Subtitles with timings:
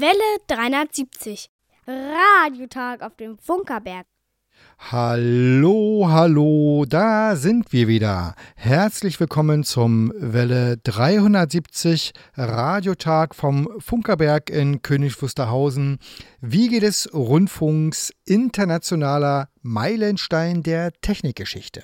[0.00, 1.50] Welle 370.
[1.88, 4.06] Radiotag auf dem Funkerberg.
[4.78, 8.36] Hallo, hallo, da sind wir wieder.
[8.54, 15.98] Herzlich willkommen zum Welle 370 Radiotag vom Funkerberg in König Wusterhausen,
[16.40, 21.82] Wiege des Rundfunks internationaler Meilenstein der Technikgeschichte.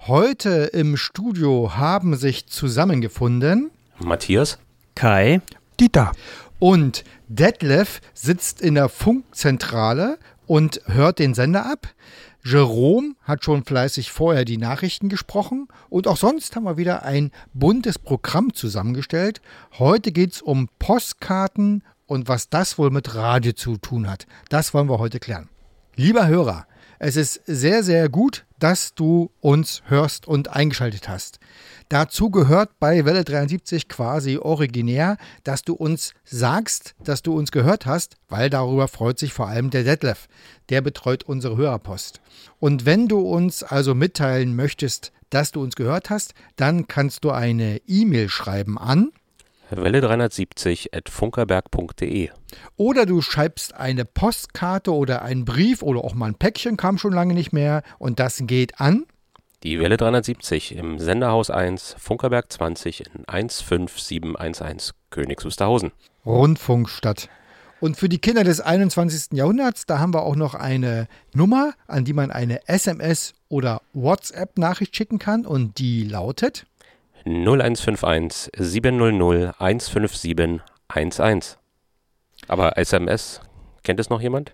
[0.00, 3.70] Heute im Studio haben sich zusammengefunden
[4.00, 4.58] Matthias,
[4.94, 5.40] Kai,
[5.80, 6.12] Dieter
[6.58, 11.88] und Detlef sitzt in der Funkzentrale und hört den Sender ab.
[12.44, 17.30] Jerome hat schon fleißig vorher die Nachrichten gesprochen und auch sonst haben wir wieder ein
[17.52, 19.40] buntes Programm zusammengestellt.
[19.78, 24.26] Heute geht es um Postkarten und was das wohl mit Radio zu tun hat.
[24.48, 25.48] Das wollen wir heute klären.
[25.94, 26.66] Lieber Hörer,
[26.98, 31.37] es ist sehr, sehr gut, dass du uns hörst und eingeschaltet hast.
[31.88, 37.86] Dazu gehört bei Welle 73 quasi originär, dass du uns sagst, dass du uns gehört
[37.86, 40.28] hast, weil darüber freut sich vor allem der Detlef.
[40.68, 42.20] Der betreut unsere Hörerpost.
[42.60, 47.30] Und wenn du uns also mitteilen möchtest, dass du uns gehört hast, dann kannst du
[47.30, 49.10] eine E-Mail schreiben an
[49.70, 52.30] Welle 370 at funkerberg.de.
[52.76, 57.12] Oder du schreibst eine Postkarte oder einen Brief oder auch mal ein Päckchen, kam schon
[57.12, 57.82] lange nicht mehr.
[57.98, 59.04] Und das geht an
[59.64, 65.90] Die Welle 370 im Senderhaus 1, Funkerberg 20 in 15711 Königs Wusterhausen.
[66.24, 67.28] Rundfunkstadt.
[67.80, 69.36] Und für die Kinder des 21.
[69.36, 74.94] Jahrhunderts, da haben wir auch noch eine Nummer, an die man eine SMS oder WhatsApp-Nachricht
[74.94, 75.44] schicken kann.
[75.44, 76.66] Und die lautet
[77.24, 80.60] 0151 700 157
[80.94, 81.58] 11.
[82.46, 83.40] Aber SMS,
[83.82, 84.52] kennt es noch jemand?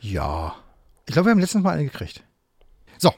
[0.00, 0.56] Ja.
[1.06, 2.24] Ich glaube, wir haben letztens mal eine gekriegt.
[2.98, 3.12] So.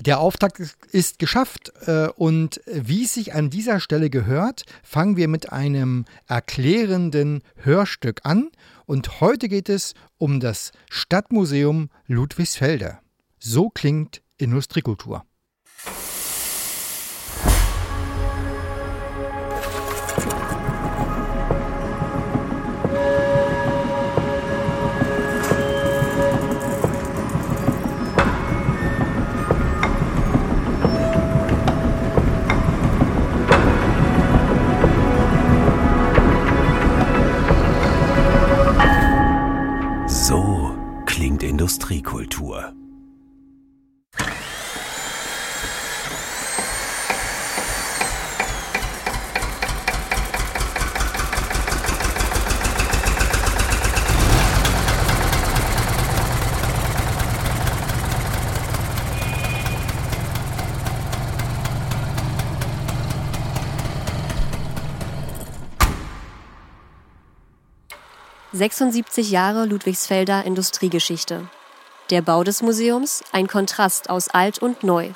[0.00, 0.60] Der Auftakt
[0.92, 6.04] ist- geschafft äh, und wie es sich an dieser Stelle gehört, fangen wir mit einem
[6.26, 8.50] erklärenden Hörstück an.
[8.86, 12.98] Und heute geht es um das Stadtmuseum Ludwigsfelde.
[13.38, 15.24] So klingt Industriekultur.
[41.74, 42.72] Industriekultur.–
[68.52, 71.48] 76 Jahre Ludwigsfelder Industriegeschichte.
[72.10, 75.08] Der Bau des Museums ein Kontrast aus alt und neu.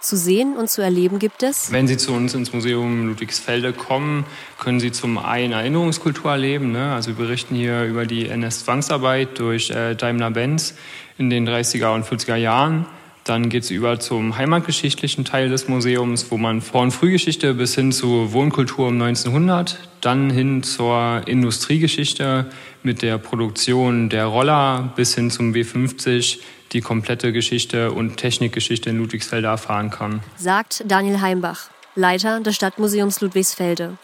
[0.00, 4.24] Zu sehen und zu erleben gibt es Wenn Sie zu uns ins Museum Ludwigsfelde kommen,
[4.58, 6.72] können Sie zum einen Erinnerungskultur erleben.
[6.72, 6.94] Ne?
[6.94, 10.74] Also wir berichten hier über die NS-Zwangsarbeit durch äh, Daimler-Benz
[11.18, 12.86] in den 30er und 40er Jahren.
[13.24, 17.92] Dann geht es über zum heimatgeschichtlichen Teil des Museums, wo man von Frühgeschichte bis hin
[17.92, 22.50] zu Wohnkultur um 1900, dann hin zur Industriegeschichte
[22.82, 26.40] mit der Produktion der Roller bis hin zum W50
[26.72, 30.20] die komplette Geschichte und Technikgeschichte in Ludwigsfelde erfahren kann.
[30.36, 33.98] sagt Daniel Heimbach, Leiter des Stadtmuseums Ludwigsfelde.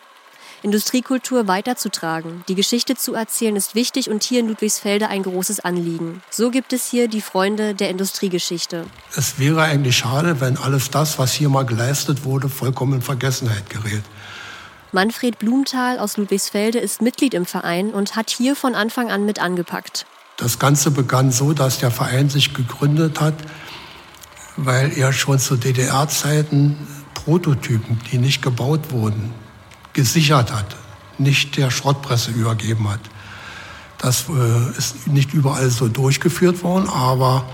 [0.62, 6.22] Industriekultur weiterzutragen, die Geschichte zu erzählen, ist wichtig und hier in Ludwigsfelde ein großes Anliegen.
[6.30, 8.84] So gibt es hier die Freunde der Industriegeschichte.
[9.16, 13.70] Es wäre eigentlich schade, wenn alles das, was hier mal geleistet wurde, vollkommen in Vergessenheit
[13.70, 14.02] gerät.
[14.90, 19.40] Manfred Blumenthal aus Ludwigsfelde ist Mitglied im Verein und hat hier von Anfang an mit
[19.40, 20.06] angepackt.
[20.38, 23.34] Das Ganze begann so, dass der Verein sich gegründet hat,
[24.56, 26.76] weil er schon zu DDR-Zeiten
[27.14, 29.34] Prototypen, die nicht gebaut wurden,
[29.98, 30.76] gesichert hat,
[31.18, 33.00] nicht der Schrottpresse übergeben hat.
[33.98, 37.48] Das äh, ist nicht überall so durchgeführt worden, aber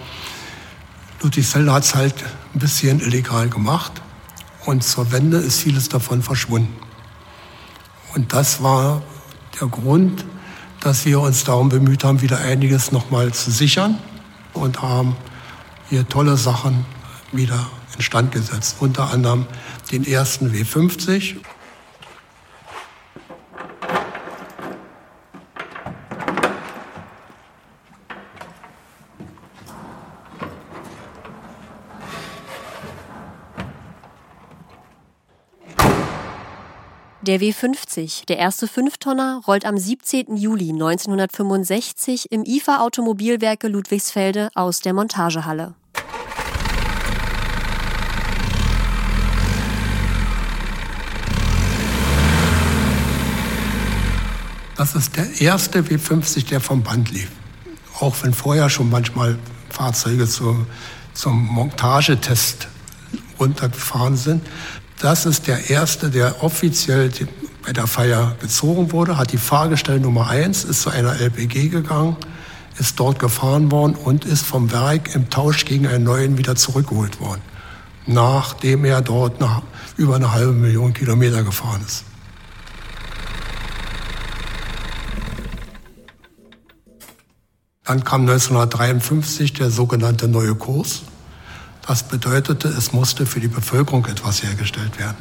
[1.23, 2.15] Ludwigsfelde hat es halt
[2.55, 3.93] ein bisschen illegal gemacht
[4.67, 6.77] und zur Wende ist vieles davon verschwunden.
[8.15, 9.01] Und das war
[9.59, 10.27] der Grund,
[10.81, 13.99] dass wir uns darum bemüht haben, wieder einiges nochmal zu sichern
[14.53, 15.17] und haben
[15.89, 16.85] hier tolle Sachen
[17.33, 18.77] wieder instand gesetzt.
[18.81, 19.47] Unter anderem
[19.91, 21.37] den ersten W50.
[37.27, 40.37] Der W50, der erste Fünftonner, rollt am 17.
[40.37, 45.73] Juli 1965 im IFA Automobilwerke Ludwigsfelde aus der Montagehalle.
[54.77, 57.31] Das ist der erste W50, der vom Band lief.
[58.01, 59.39] Auch wenn vorher schon manchmal
[59.71, 60.67] Fahrzeuge zum,
[61.15, 62.69] zum Montagetest
[63.41, 64.43] runtergefahren sind.
[64.99, 67.11] Das ist der erste, der offiziell
[67.65, 72.17] bei der Feier gezogen wurde, hat die Fahrgestell Nummer 1, ist zu einer LPG gegangen,
[72.79, 77.21] ist dort gefahren worden und ist vom Werk im Tausch gegen einen neuen wieder zurückgeholt
[77.21, 77.43] worden,
[78.07, 79.63] nachdem er dort nach
[79.97, 82.05] über eine halbe Million Kilometer gefahren ist.
[87.85, 91.03] Dann kam 1953 der sogenannte neue Kurs.
[91.87, 95.19] Das bedeutete, es musste für die Bevölkerung etwas hergestellt werden.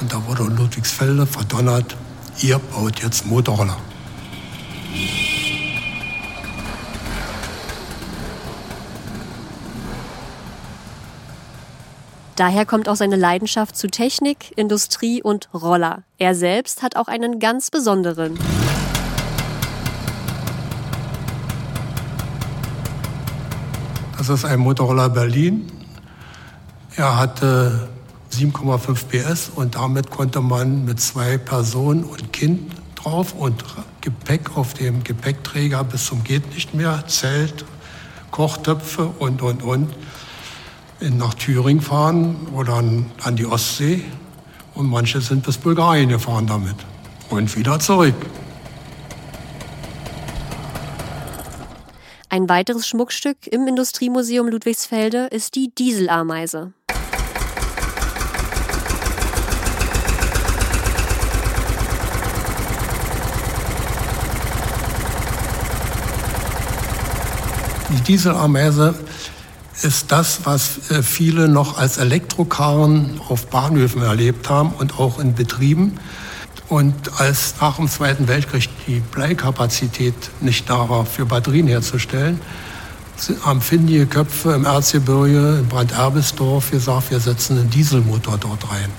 [0.00, 1.96] Und da wurde Ludwigsfelde verdonnert,
[2.42, 3.76] ihr baut jetzt Motorroller.
[12.34, 16.02] Daher kommt auch seine Leidenschaft zu Technik, Industrie und Roller.
[16.18, 18.38] Er selbst hat auch einen ganz besonderen.
[24.18, 25.70] Das ist ein Motorroller Berlin.
[26.98, 27.90] Er hatte
[28.32, 33.62] 7,5 PS und damit konnte man mit zwei Personen und Kind drauf und
[34.00, 37.66] Gepäck auf dem Gepäckträger bis zum geht nicht mehr, Zelt,
[38.30, 39.90] Kochtöpfe und, und, und
[41.00, 44.02] nach Thüringen fahren oder an die Ostsee.
[44.74, 46.76] Und manche sind bis Bulgarien gefahren damit
[47.28, 48.14] und wieder zurück.
[52.30, 56.72] Ein weiteres Schmuckstück im Industriemuseum Ludwigsfelde ist die Dieselameise.
[67.96, 68.94] Die Dieselameise
[69.82, 75.34] ist das, was äh, viele noch als Elektrokarren auf Bahnhöfen erlebt haben und auch in
[75.34, 75.98] Betrieben.
[76.68, 82.40] Und als nach dem Zweiten Weltkrieg die Bleikapazität nicht da war, für Batterien herzustellen,
[83.42, 88.90] haben findige Köpfe im Erzgebirge, in Brand-Erbisdorf gesagt, wir setzen einen Dieselmotor dort rein.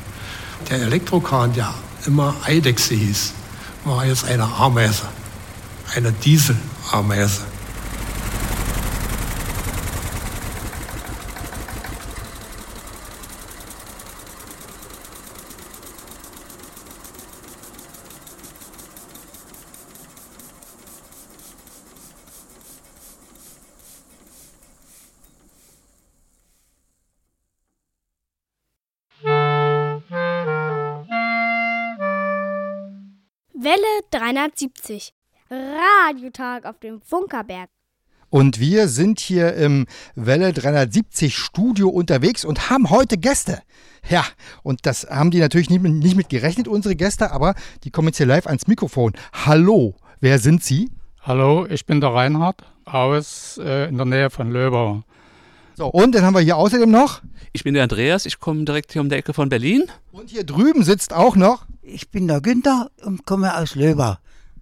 [0.70, 1.72] Der Elektrokahn, der
[2.08, 3.34] immer Eidechse hieß,
[3.86, 5.04] war jetzt eine Ameise,
[5.96, 7.42] eine Dieselameise.
[34.38, 35.14] 370.
[35.50, 37.70] Radiotag auf dem Funkerberg.
[38.30, 43.64] Und wir sind hier im Welle 370 Studio unterwegs und haben heute Gäste.
[44.08, 44.24] Ja,
[44.62, 48.10] und das haben die natürlich nicht mit, nicht mit gerechnet, unsere Gäste, aber die kommen
[48.10, 49.14] jetzt hier live ans Mikrofon.
[49.34, 50.92] Hallo, wer sind Sie?
[51.22, 55.02] Hallo, ich bin der Reinhard aus äh, in der Nähe von Löbau.
[55.76, 57.24] So, und dann haben wir hier außerdem noch.
[57.54, 59.86] Ich bin der Andreas, ich komme direkt hier um die Ecke von Berlin.
[60.12, 61.66] Und hier drüben sitzt auch noch.
[61.82, 64.18] Ich bin der Günther und komme aus Löbau.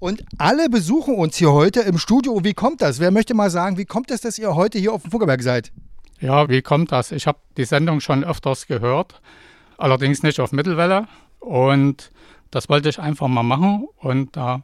[0.05, 2.43] Und alle besuchen uns hier heute im Studio.
[2.43, 2.99] Wie kommt das?
[2.99, 5.71] Wer möchte mal sagen, wie kommt es, dass ihr heute hier auf dem Funkerberg seid?
[6.19, 7.11] Ja, wie kommt das?
[7.11, 9.19] Ich habe die Sendung schon öfters gehört,
[9.79, 11.07] allerdings nicht auf Mittelwelle.
[11.39, 12.11] Und
[12.51, 13.87] das wollte ich einfach mal machen.
[13.97, 14.61] Und da,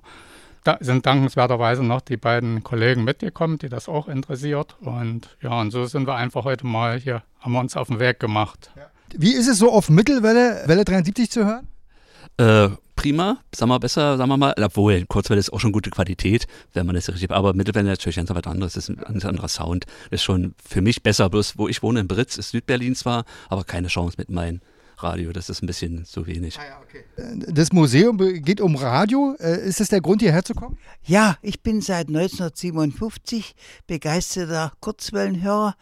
[0.63, 4.75] da sind dankenswerterweise noch die beiden Kollegen mitgekommen, die das auch interessiert.
[4.79, 7.99] Und ja, und so sind wir einfach heute mal hier, haben wir uns auf den
[7.99, 8.69] Weg gemacht.
[9.17, 11.67] Wie ist es so auf Mittelwelle, Welle 73 zu hören?
[12.37, 16.47] Äh, prima, sagen wir besser, sagen wir mal, obwohl Kurzwelle ist auch schon gute Qualität,
[16.73, 19.47] wenn man das richtig, aber Mittelwelle natürlich ganz was anderes, das ist ein ganz anderer
[19.47, 22.95] Sound, das ist schon für mich besser, bloß wo ich wohne in Britz, ist Südberlin
[22.95, 24.61] zwar, aber keine Chance mit meinem
[24.97, 26.59] Radio, das ist ein bisschen zu wenig.
[27.47, 29.35] Das Museum geht um Radio.
[29.39, 30.77] Äh, Ist das der Grund, hierher zu kommen?
[31.03, 33.55] Ja, ich bin seit 1957
[33.87, 35.75] begeisterter Kurzwellenhörer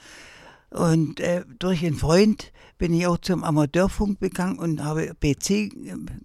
[0.71, 5.69] und äh, durch einen Freund bin ich auch zum Amateurfunk gegangen und habe PC äh,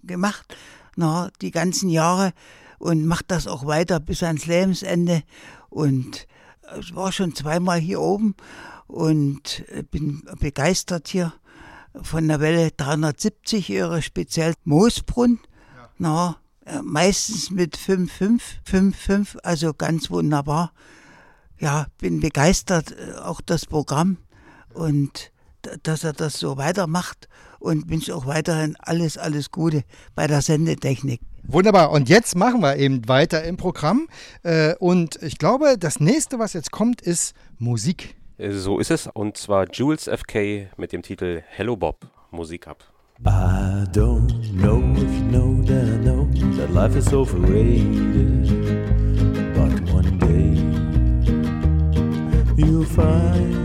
[0.03, 0.55] gemacht,
[0.95, 2.33] na, die ganzen Jahre
[2.77, 5.23] und mache das auch weiter bis ans Lebensende
[5.69, 6.27] und
[6.79, 8.35] ich war schon zweimal hier oben
[8.87, 11.33] und äh, bin begeistert hier
[12.01, 15.39] von der Welle 370, ihre speziell Moosbrunn.
[15.97, 20.73] Na, äh, meistens mit 5,5, 5,5, also ganz wunderbar.
[21.57, 24.17] Ja, bin begeistert, äh, auch das Programm.
[24.75, 25.31] Und
[25.83, 27.27] dass er das so weitermacht
[27.59, 31.21] und wünsche auch weiterhin alles, alles Gute bei der Sendetechnik.
[31.47, 31.91] Wunderbar.
[31.91, 34.07] Und jetzt machen wir eben weiter im Programm.
[34.43, 38.15] Äh, und ich glaube, das nächste, was jetzt kommt, ist Musik.
[38.37, 39.07] So ist es.
[39.07, 42.07] Und zwar Jules FK mit dem Titel Hello Bob.
[42.31, 42.83] Musik ab.
[43.25, 46.27] I don't know if you know that I know
[46.57, 48.49] that life is overrated.
[49.55, 50.59] But one day
[52.57, 53.64] you'll find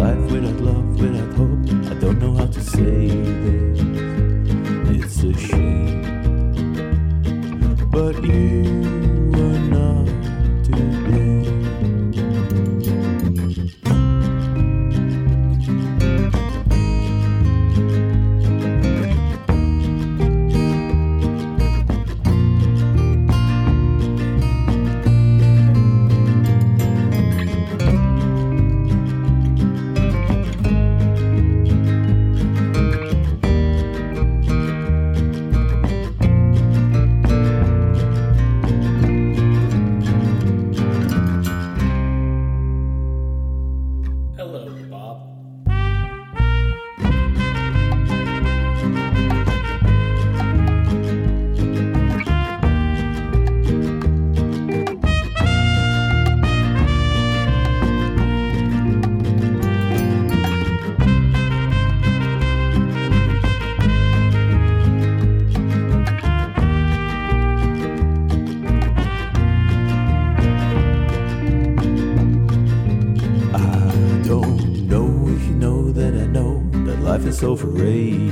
[0.00, 1.60] life without love, without hope.
[1.90, 3.08] I don't know how to say
[3.44, 3.80] this.
[4.96, 6.00] It's a shame,
[7.90, 8.89] but you
[77.40, 78.29] that life is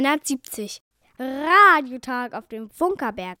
[0.00, 0.80] 370.
[1.18, 3.38] Radiotag auf dem Funkerberg.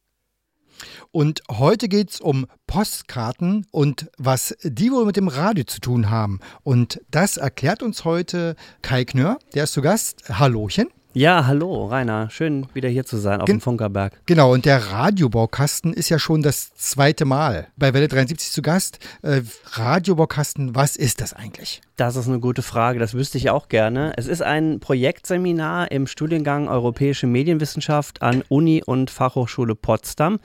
[1.10, 6.10] Und heute geht es um Postkarten und was die wohl mit dem Radio zu tun
[6.10, 6.40] haben.
[6.62, 10.28] Und das erklärt uns heute Kai Knör, der ist zu Gast.
[10.28, 10.88] Hallöchen.
[11.12, 12.30] Ja, hallo, Rainer.
[12.30, 14.12] Schön, wieder hier zu sein auf Gen dem Funkerberg.
[14.26, 19.00] Genau, und der Radiobaukasten ist ja schon das zweite Mal bei Welle 73 zu Gast.
[19.22, 21.80] Äh, Radiobaukasten, was ist das eigentlich?
[21.96, 24.12] Das ist eine gute Frage, das wüsste ich auch gerne.
[24.18, 30.38] Es ist ein Projektseminar im Studiengang Europäische Medienwissenschaft an Uni und Fachhochschule Potsdam.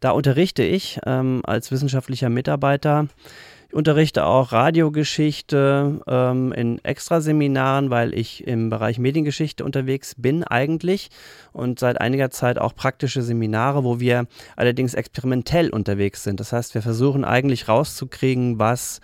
[0.00, 3.06] Da unterrichte ich ähm, als wissenschaftlicher Mitarbeiter.
[3.70, 11.10] Ich unterrichte auch Radiogeschichte ähm, in Extraseminaren, weil ich im Bereich Mediengeschichte unterwegs bin eigentlich
[11.52, 16.40] und seit einiger Zeit auch praktische Seminare, wo wir allerdings experimentell unterwegs sind.
[16.40, 19.02] Das heißt, wir versuchen eigentlich rauszukriegen, was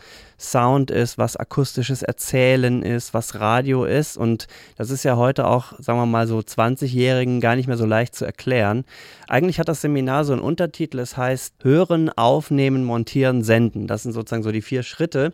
[0.50, 4.16] Sound ist, was akustisches Erzählen ist, was Radio ist.
[4.16, 4.46] Und
[4.76, 8.14] das ist ja heute auch, sagen wir mal, so 20-Jährigen gar nicht mehr so leicht
[8.14, 8.84] zu erklären.
[9.28, 13.86] Eigentlich hat das Seminar so einen Untertitel, es heißt Hören, Aufnehmen, Montieren, Senden.
[13.86, 15.32] Das sind sozusagen so die vier Schritte.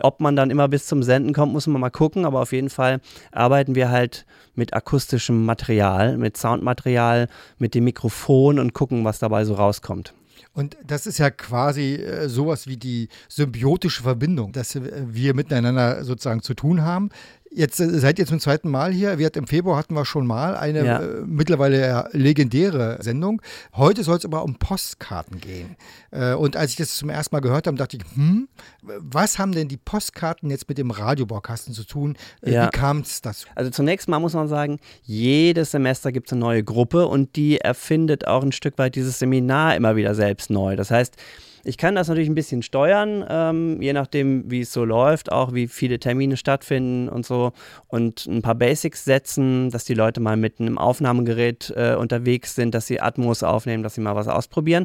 [0.00, 2.70] Ob man dann immer bis zum Senden kommt, muss man mal gucken, aber auf jeden
[2.70, 3.00] Fall
[3.30, 9.44] arbeiten wir halt mit akustischem Material, mit Soundmaterial, mit dem Mikrofon und gucken, was dabei
[9.44, 10.12] so rauskommt.
[10.52, 16.04] Und das ist ja quasi äh, sowas wie die symbiotische Verbindung, dass äh, wir miteinander
[16.04, 17.10] sozusagen zu tun haben.
[17.56, 19.18] Jetzt äh, seid ihr zum zweiten Mal hier.
[19.18, 20.98] Wir hatten, Im Februar hatten wir schon mal eine Ja.
[21.00, 23.40] äh, mittlerweile legendäre Sendung.
[23.74, 25.76] Heute soll es aber um Postkarten gehen.
[26.10, 28.48] Äh, und als ich das zum ersten Mal gehört habe, dachte ich, hm,
[28.82, 32.16] was haben denn die Postkarten jetzt mit dem Radiobaukasten zu tun?
[32.42, 32.66] Äh, Ja.
[32.66, 33.46] Wie kam es dazu?
[33.54, 37.58] Also zunächst mal muss man sagen, jedes Semester gibt es eine neue Gruppe und die
[37.60, 40.74] erfindet auch ein Stück weit dieses Seminar immer wieder selbst neu.
[40.76, 41.16] Das heißt,
[41.64, 45.54] ich kann das natürlich ein bisschen steuern, ähm, je nachdem, wie es so läuft, auch
[45.54, 47.52] wie viele Termine stattfinden und so
[47.88, 52.74] und ein paar Basics setzen, dass die Leute mal mit einem Aufnahmegerät äh, unterwegs sind,
[52.74, 54.84] dass sie Atmos aufnehmen, dass sie mal was ausprobieren.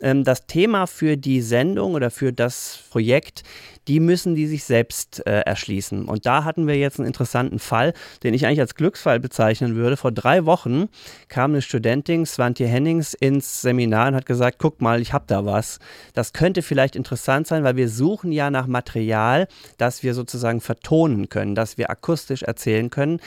[0.00, 3.42] Ähm, das Thema für die Sendung oder für das Projekt,
[3.88, 6.04] die müssen die sich selbst äh, erschließen.
[6.04, 7.92] Und da hatten wir jetzt einen interessanten Fall,
[8.22, 9.96] den ich eigentlich als Glücksfall bezeichnen würde.
[9.96, 10.88] Vor drei Wochen
[11.28, 15.44] kam eine Studentin, Swantje Hennings, ins Seminar und hat gesagt, guck mal, ich habe da
[15.44, 15.78] was.
[16.14, 21.28] Das könnte vielleicht interessant sein, weil wir suchen ja nach Material, das wir sozusagen vertonen
[21.28, 23.20] können, das wir akustisch erzählen können.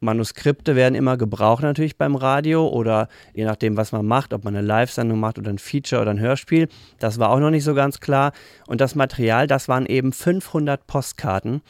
[0.00, 4.56] Manuskripte werden immer gebraucht natürlich beim Radio oder je nachdem, was man macht, ob man
[4.56, 6.68] eine Live-Sendung macht oder ein Feature oder ein Hörspiel.
[6.98, 8.32] Das war auch noch nicht so ganz klar.
[8.66, 11.60] Und das Material, das waren eben 500 Postkarten.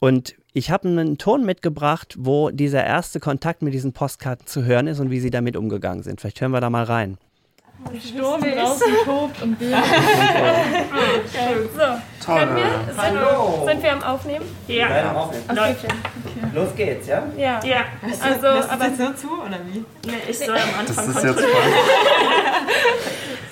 [0.00, 4.86] Und ich habe einen Ton mitgebracht, wo dieser erste Kontakt mit diesen Postkarten zu hören
[4.86, 6.20] ist und wie sie damit umgegangen sind.
[6.20, 7.18] Vielleicht hören wir da mal rein.
[8.00, 9.76] Sturm draußen tobt und wir.
[11.26, 12.38] Okay, so, Toll.
[12.38, 12.64] können wir?
[12.94, 13.64] Sind, Hallo.
[13.66, 14.44] sind wir am Aufnehmen?
[14.68, 14.88] Ja.
[14.88, 15.44] Ja, am Aufnehmen.
[15.56, 15.86] Läuft.
[16.54, 17.22] Los geht's, ja?
[17.36, 17.60] Ja.
[17.64, 17.84] Ja.
[18.22, 18.88] Also, Lässt aber.
[18.88, 19.84] das jetzt so zu, oder wie?
[20.06, 21.52] Nee, ich soll am Anfang Das ist jetzt kontrollieren.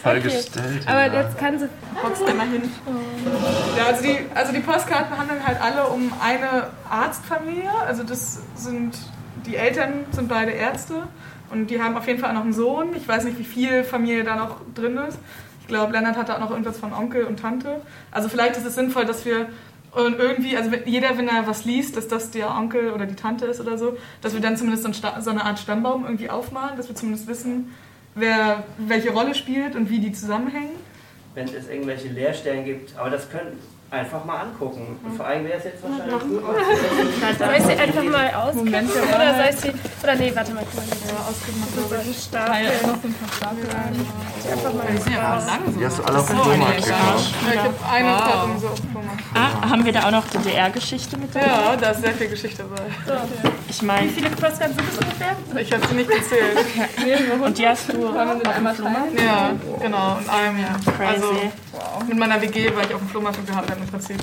[0.02, 0.22] Fall Okay.
[0.22, 0.82] gestellt.
[0.86, 1.20] Aber ja.
[1.22, 1.68] jetzt kann sie.
[2.02, 2.62] Boxt immer hin.
[3.76, 7.70] Ja, also die, also die Postkarten handeln halt alle um eine Arztfamilie.
[7.86, 8.96] Also das sind,
[9.46, 11.02] die Eltern sind beide Ärzte
[11.50, 12.96] und die haben auf jeden Fall auch noch einen Sohn.
[12.96, 15.18] Ich weiß nicht, wie viel Familie da noch drin ist.
[15.72, 17.80] Ich glaube, Lennart hat da auch noch irgendwas von Onkel und Tante.
[18.10, 19.48] Also vielleicht ist es sinnvoll, dass wir
[19.96, 23.58] irgendwie, also jeder, wenn er was liest, dass das der Onkel oder die Tante ist
[23.58, 27.26] oder so, dass wir dann zumindest so eine Art Stammbaum irgendwie aufmalen, dass wir zumindest
[27.26, 27.72] wissen,
[28.14, 30.76] wer welche Rolle spielt und wie die zusammenhängen.
[31.32, 33.58] Wenn es irgendwelche Leerstellen gibt, aber das können
[33.92, 34.98] einfach mal angucken.
[35.04, 36.42] Und vor allem wäre es jetzt wahrscheinlich gut.
[37.38, 38.90] Soll ich sie einfach mal auskippen?
[38.90, 39.72] Oder soll ich sie.
[40.02, 40.84] Oder nee, warte mal, guck mal.
[41.06, 41.70] Ja, ausgemacht.
[41.76, 42.52] Das ist so ein Stapel.
[42.52, 43.64] Teil noch ein paar Stapel.
[44.42, 45.78] Die einfach mal Die sind ja lang.
[45.78, 47.34] Die hast du alle auf dem Flohmarkt gekauft.
[47.46, 48.18] Ja, ich habe eine Wow.
[48.18, 49.22] Karte so auf dem Flohmarkt.
[49.34, 51.46] Ah, haben wir da auch noch DDR-Geschichte mit dabei?
[51.46, 52.82] Ja, da ist sehr viel Geschichte bei.
[53.68, 55.36] Ich meine, Wie viele Postkarten sind es ungefähr?
[55.60, 56.58] Ich habe sie nicht gezählt.
[57.44, 59.20] und die hast du auf dem Flohmarkt?
[59.20, 59.50] Ja,
[59.80, 60.80] genau, in einem Jahr.
[60.96, 61.50] Crazy.
[61.72, 64.18] Also mit meiner WG war ich auf dem Flohmarkt und wir haben dann im Prinzip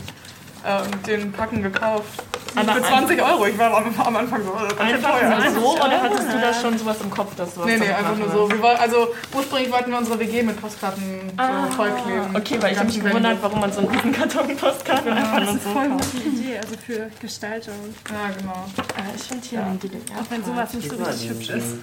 [0.65, 2.23] ähm, den Packen gekauft.
[2.55, 3.45] Aber für 20 Euro.
[3.45, 5.51] Ich war am, am Anfang so, das ist ja Einfach teuer.
[5.51, 8.15] so oder hattest du da schon sowas im Kopf, dass du was Nee, nee, einfach
[8.17, 8.49] nur so.
[8.51, 12.35] Wir wollten, also ursprünglich wollten wir unsere WG mit Postkarten Ah, so vollkleben.
[12.35, 15.39] okay, weil ich habe mich gewundert, warum man so einen riesen Karton Postkarten Genau, einfach
[15.39, 16.11] das nur ist so voll kauft.
[16.11, 17.75] gute Idee, also für Gestaltung.
[18.09, 18.65] Ja, genau.
[18.97, 20.01] Ah, ich finde hier ein DDR.
[20.19, 21.77] Auch wenn sowas nicht so richtig hübsch ist.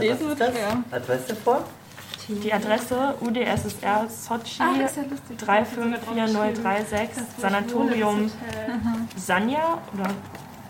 [0.00, 0.76] Lesen wird schwer.
[0.90, 1.64] Adresse vor?
[2.28, 5.36] Die Adresse UdSSR Sochi Ah, ist ja lustig.
[5.38, 8.30] 354036 Sanatorium
[9.16, 10.10] Sanja oder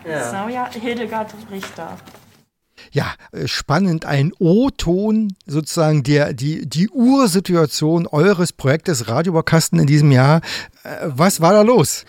[0.09, 0.29] Ja.
[0.29, 1.97] Sanja Hildegard Richter.
[2.91, 4.05] Ja, äh, spannend.
[4.05, 10.41] Ein O-Ton, sozusagen der, die, die Ursituation eures Projektes Radiobaukasten in diesem Jahr.
[10.83, 12.05] Äh, Was war da los?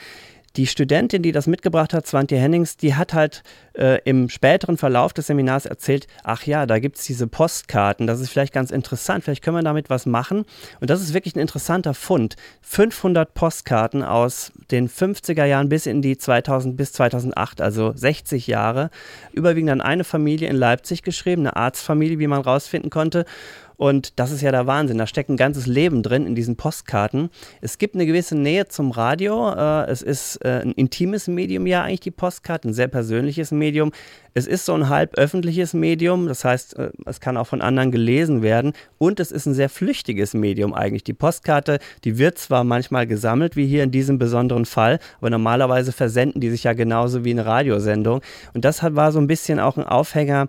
[0.57, 3.43] Die Studentin, die das mitgebracht hat, Swantje Hennings, die hat halt
[3.75, 8.21] äh, im späteren Verlauf des Seminars erzählt, ach ja, da gibt es diese Postkarten, das
[8.21, 10.45] ist vielleicht ganz interessant, vielleicht können wir damit was machen.
[10.81, 12.37] Und das ist wirklich ein interessanter Fund.
[12.63, 18.91] 500 Postkarten aus den 50er Jahren bis in die 2000 bis 2008, also 60 Jahre,
[19.33, 23.27] überwiegend an eine Familie in Leipzig geschrieben, eine Arztfamilie, wie man rausfinden konnte.
[23.77, 24.99] Und das ist ja der Wahnsinn.
[24.99, 27.31] Da steckt ein ganzes Leben drin in diesen Postkarten.
[27.61, 29.53] Es gibt eine gewisse Nähe zum Radio.
[29.53, 33.93] Äh, es ist äh, ein intimes Medium, ja, eigentlich die Postkarte, ein sehr persönliches Medium.
[34.35, 37.91] Es ist so ein halb öffentliches Medium, das heißt, äh, es kann auch von anderen
[37.91, 38.73] gelesen werden.
[38.99, 41.05] Und es ist ein sehr flüchtiges Medium eigentlich.
[41.05, 45.93] Die Postkarte, die wird zwar manchmal gesammelt, wie hier in diesem besonderen Fall, aber normalerweise
[45.93, 48.21] versenden die sich ja genauso wie eine Radiosendung.
[48.55, 50.49] Und das war so ein bisschen auch ein Aufhänger,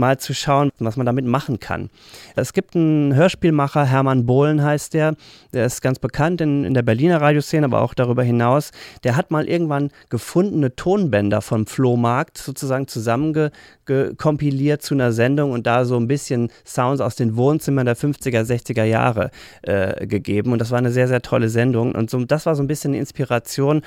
[0.00, 1.90] mal zu schauen, was man damit machen kann.
[2.34, 5.14] Es gibt einen Hörspielmacher, Hermann Bohlen heißt der,
[5.52, 8.72] der ist ganz bekannt in, in der Berliner Radioszene, aber auch darüber hinaus.
[9.04, 15.84] Der hat mal irgendwann gefundene Tonbänder vom Flohmarkt sozusagen zusammengekompiliert zu einer Sendung und da
[15.84, 19.30] so ein bisschen Sounds aus den Wohnzimmern der 50er, 60er Jahre
[19.62, 20.52] äh, gegeben.
[20.52, 21.94] Und das war eine sehr, sehr tolle Sendung.
[21.94, 23.82] Und so, das war so ein bisschen eine Inspiration,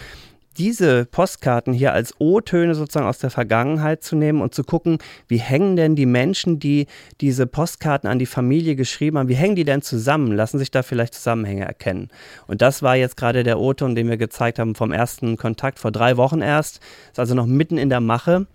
[0.57, 5.37] diese Postkarten hier als O-Töne sozusagen aus der Vergangenheit zu nehmen und zu gucken, wie
[5.37, 6.87] hängen denn die Menschen, die
[7.21, 10.31] diese Postkarten an die Familie geschrieben haben, wie hängen die denn zusammen?
[10.31, 12.09] Lassen sich da vielleicht Zusammenhänge erkennen?
[12.47, 15.91] Und das war jetzt gerade der O-Ton, den wir gezeigt haben vom ersten Kontakt vor
[15.91, 16.79] drei Wochen erst.
[17.11, 18.47] Ist also noch mitten in der Mache.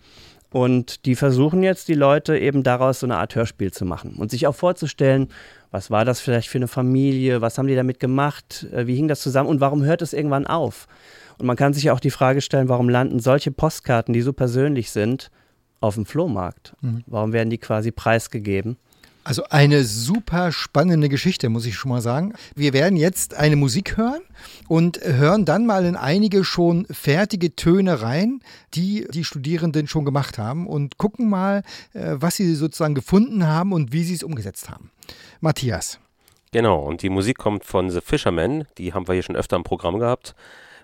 [0.50, 4.30] Und die versuchen jetzt, die Leute eben daraus so eine Art Hörspiel zu machen und
[4.30, 5.28] sich auch vorzustellen,
[5.70, 9.08] was war das vielleicht für eine Familie, was haben die damit gemacht, äh, wie hing
[9.08, 10.88] das zusammen und warum hört es irgendwann auf?
[11.38, 14.90] Und man kann sich auch die Frage stellen, warum landen solche Postkarten, die so persönlich
[14.90, 15.30] sind,
[15.80, 16.74] auf dem Flohmarkt?
[16.80, 17.04] Mhm.
[17.06, 18.76] Warum werden die quasi preisgegeben?
[19.28, 22.32] Also eine super spannende Geschichte, muss ich schon mal sagen.
[22.54, 24.22] Wir werden jetzt eine Musik hören
[24.68, 28.40] und hören dann mal in einige schon fertige Töne rein,
[28.72, 33.74] die die Studierenden schon gemacht haben und gucken mal, äh, was sie sozusagen gefunden haben
[33.74, 34.90] und wie sie es umgesetzt haben.
[35.40, 36.00] Matthias.
[36.50, 39.62] Genau, und die Musik kommt von The Fishermen, die haben wir hier schon öfter im
[39.62, 40.34] Programm gehabt.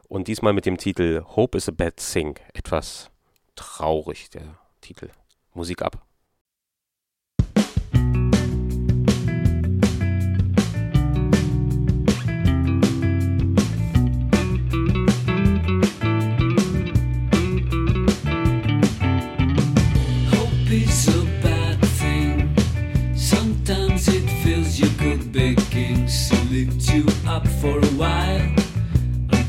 [0.08, 2.38] Und diesmal mit dem Titel Hope is a Bad Thing.
[2.52, 3.10] Etwas
[3.56, 5.10] traurig, der Titel.
[5.54, 6.04] Musik ab.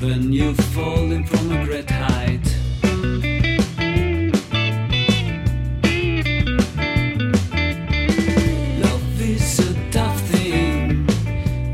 [0.06, 2.46] And then you falling from a great height.
[8.84, 11.06] Love is a tough thing.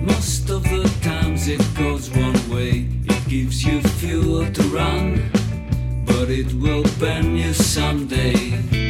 [0.05, 2.87] Most of the times it goes one way.
[3.05, 5.29] It gives you fuel to run,
[6.05, 8.80] but it will burn you someday.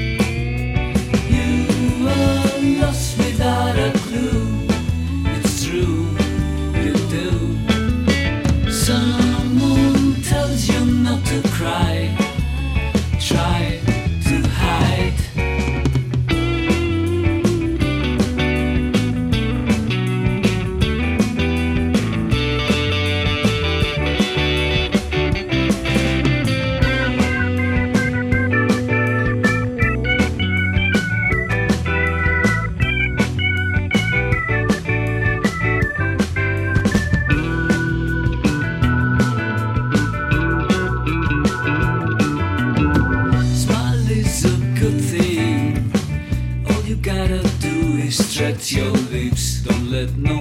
[50.18, 50.30] Lips.
[50.30, 50.41] Don't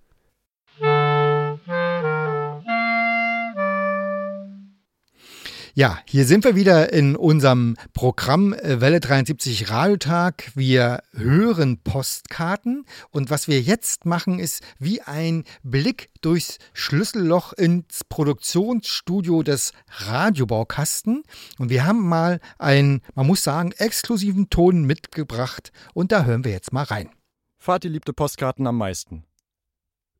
[5.73, 10.51] Ja, hier sind wir wieder in unserem Programm äh, Welle 73 Radiotag.
[10.53, 18.03] Wir hören Postkarten und was wir jetzt machen, ist wie ein Blick durchs Schlüsselloch ins
[18.03, 21.23] Produktionsstudio des Radiobaukasten.
[21.57, 26.51] Und wir haben mal einen, man muss sagen, exklusiven Ton mitgebracht und da hören wir
[26.51, 27.11] jetzt mal rein.
[27.59, 29.23] Vati liebte Postkarten am meisten.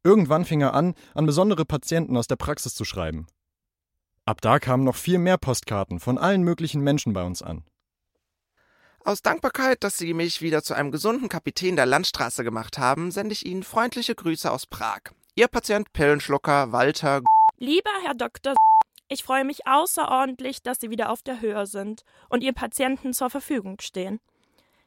[0.06, 3.28] Irgendwann fing er an, an besondere Patienten aus der Praxis zu schreiben.
[4.26, 7.64] Ab da kamen noch viel mehr Postkarten von allen möglichen Menschen bei uns an.
[9.04, 13.34] Aus Dankbarkeit, dass Sie mich wieder zu einem gesunden Kapitän der Landstraße gemacht haben, sende
[13.34, 15.02] ich Ihnen freundliche Grüße aus Prag.
[15.34, 17.22] Ihr Patient Pillenschlucker Walter.
[17.58, 18.54] Lieber Herr Dr.
[19.08, 23.32] Ich freue mich außerordentlich, dass Sie wieder auf der Höhe sind und Ihren Patienten zur
[23.32, 24.20] Verfügung stehen.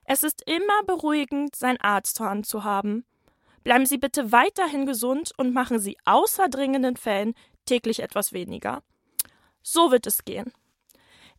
[0.04, 3.04] Es ist immer beruhigend, seinen Arzt zur Hand zu haben.
[3.64, 7.34] Bleiben Sie bitte weiterhin gesund und machen Sie außer dringenden Fällen
[7.66, 8.82] täglich etwas weniger.
[9.66, 10.52] So wird es gehen.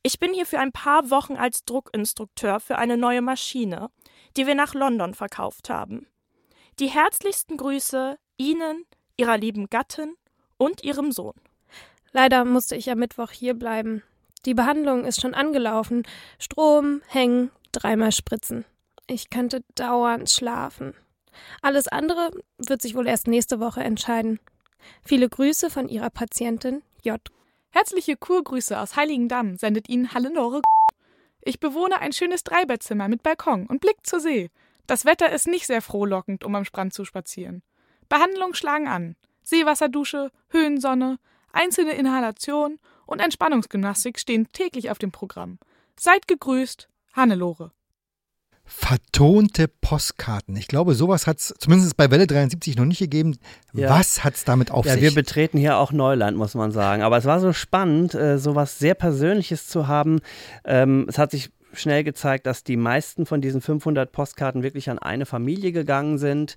[0.02, 3.90] Ich bin hier für ein paar Wochen als Druckinstrukteur für eine neue Maschine,
[4.36, 6.08] die wir nach London verkauft haben.
[6.80, 8.86] Die herzlichsten Grüße Ihnen,
[9.16, 10.16] Ihrer lieben Gattin
[10.58, 11.36] und Ihrem Sohn.
[12.12, 14.02] Leider musste ich am Mittwoch hier bleiben.
[14.46, 16.04] Die Behandlung ist schon angelaufen.
[16.40, 18.66] Strom, hängen, dreimal spritzen.
[19.08, 20.96] Ich könnte dauernd schlafen.
[21.62, 24.40] Alles andere wird sich wohl erst nächste Woche entscheiden.
[25.04, 27.20] Viele Grüße von Ihrer Patientin J.
[27.78, 30.62] Herzliche Kurgrüße aus Heiligendamm sendet Ihnen Hannelore.
[31.42, 34.50] Ich bewohne ein schönes Dreibettzimmer mit Balkon und Blick zur See.
[34.88, 37.64] Das Wetter ist nicht sehr frohlockend, um am Strand zu spazieren.
[38.08, 39.18] Behandlungen schlagen an.
[39.44, 41.20] Seewasserdusche, Höhensonne,
[41.52, 45.60] einzelne Inhalation und Entspannungsgymnastik stehen täglich auf dem Programm.
[46.00, 47.74] Seid gegrüßt, Hannelore.
[48.66, 50.56] Vertonte Postkarten.
[50.58, 53.38] Ich glaube, sowas hat es zumindest bei Welle 73 noch nicht gegeben.
[53.74, 53.90] Ja.
[53.90, 55.02] Was hat es damit auf ja, sich?
[55.04, 57.04] wir betreten hier auch Neuland, muss man sagen.
[57.04, 60.20] Aber es war so spannend, äh, sowas sehr Persönliches zu haben.
[60.66, 64.98] Ähm, es hat sich schnell gezeigt, dass die meisten von diesen 500 Postkarten wirklich an
[64.98, 66.56] eine Familie gegangen sind.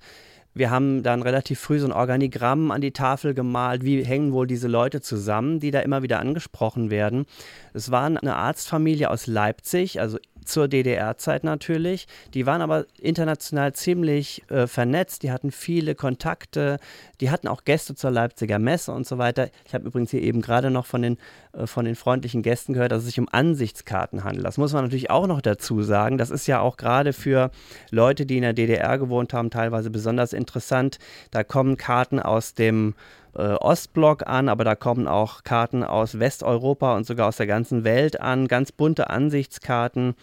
[0.54, 3.84] Wir haben dann relativ früh so ein Organigramm an die Tafel gemalt.
[3.84, 7.26] Wie hängen wohl diese Leute zusammen, die da immer wieder angesprochen werden?
[7.74, 12.06] Es war eine Arztfamilie aus Leipzig, also zur DDR-Zeit natürlich.
[12.34, 15.22] Die waren aber international ziemlich äh, vernetzt.
[15.22, 16.78] Die hatten viele Kontakte.
[17.20, 19.48] Die hatten auch Gäste zur Leipziger Messe und so weiter.
[19.66, 21.18] Ich habe übrigens hier eben gerade noch von den,
[21.52, 24.46] äh, von den freundlichen Gästen gehört, dass es sich um Ansichtskarten handelt.
[24.46, 26.18] Das muss man natürlich auch noch dazu sagen.
[26.18, 27.50] Das ist ja auch gerade für
[27.90, 30.98] Leute, die in der DDR gewohnt haben, teilweise besonders interessant.
[31.30, 32.94] Da kommen Karten aus dem
[33.38, 37.84] äh, Ostblock an, aber da kommen auch Karten aus Westeuropa und sogar aus der ganzen
[37.84, 40.14] Welt an, ganz bunte Ansichtskarten.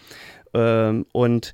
[0.54, 1.54] Ähm, und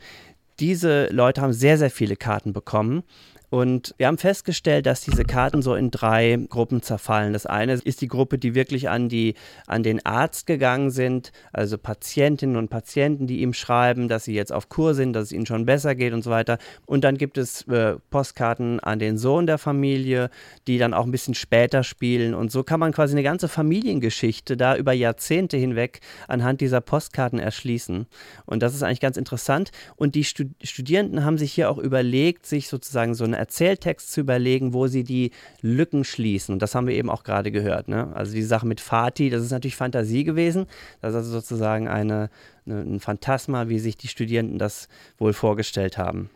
[0.59, 3.03] diese Leute haben sehr, sehr viele Karten bekommen.
[3.51, 7.33] Und wir haben festgestellt, dass diese Karten so in drei Gruppen zerfallen.
[7.33, 9.35] Das eine ist die Gruppe, die wirklich an, die,
[9.67, 14.53] an den Arzt gegangen sind, also Patientinnen und Patienten, die ihm schreiben, dass sie jetzt
[14.53, 16.59] auf Kur sind, dass es ihnen schon besser geht und so weiter.
[16.85, 20.29] Und dann gibt es äh, Postkarten an den Sohn der Familie,
[20.67, 22.33] die dann auch ein bisschen später spielen.
[22.33, 27.37] Und so kann man quasi eine ganze Familiengeschichte da über Jahrzehnte hinweg anhand dieser Postkarten
[27.37, 28.07] erschließen.
[28.45, 29.71] Und das ist eigentlich ganz interessant.
[29.97, 34.21] Und die Stud Studierenden haben sich hier auch überlegt, sich sozusagen so eine Erzähltext zu
[34.21, 36.53] überlegen, wo sie die Lücken schließen.
[36.53, 37.87] Und das haben wir eben auch gerade gehört.
[37.87, 38.11] Ne?
[38.13, 40.67] Also die Sache mit Fatih, das ist natürlich Fantasie gewesen.
[41.01, 42.29] Das ist also sozusagen eine,
[42.65, 46.29] eine, ein Phantasma, wie sich die Studierenden das wohl vorgestellt haben.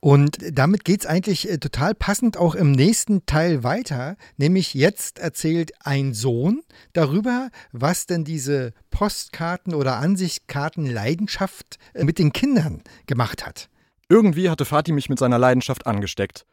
[0.00, 5.18] Und damit geht es eigentlich äh, total passend auch im nächsten Teil weiter, nämlich jetzt
[5.18, 12.82] erzählt ein Sohn darüber, was denn diese Postkarten oder Ansichtskarten Leidenschaft äh, mit den Kindern
[13.06, 13.68] gemacht hat.
[14.08, 16.46] Irgendwie hatte Fatih mich mit seiner Leidenschaft angesteckt.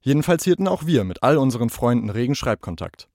[0.00, 3.08] Jedenfalls hielten auch wir mit all unseren Freunden regen Schreibkontakt.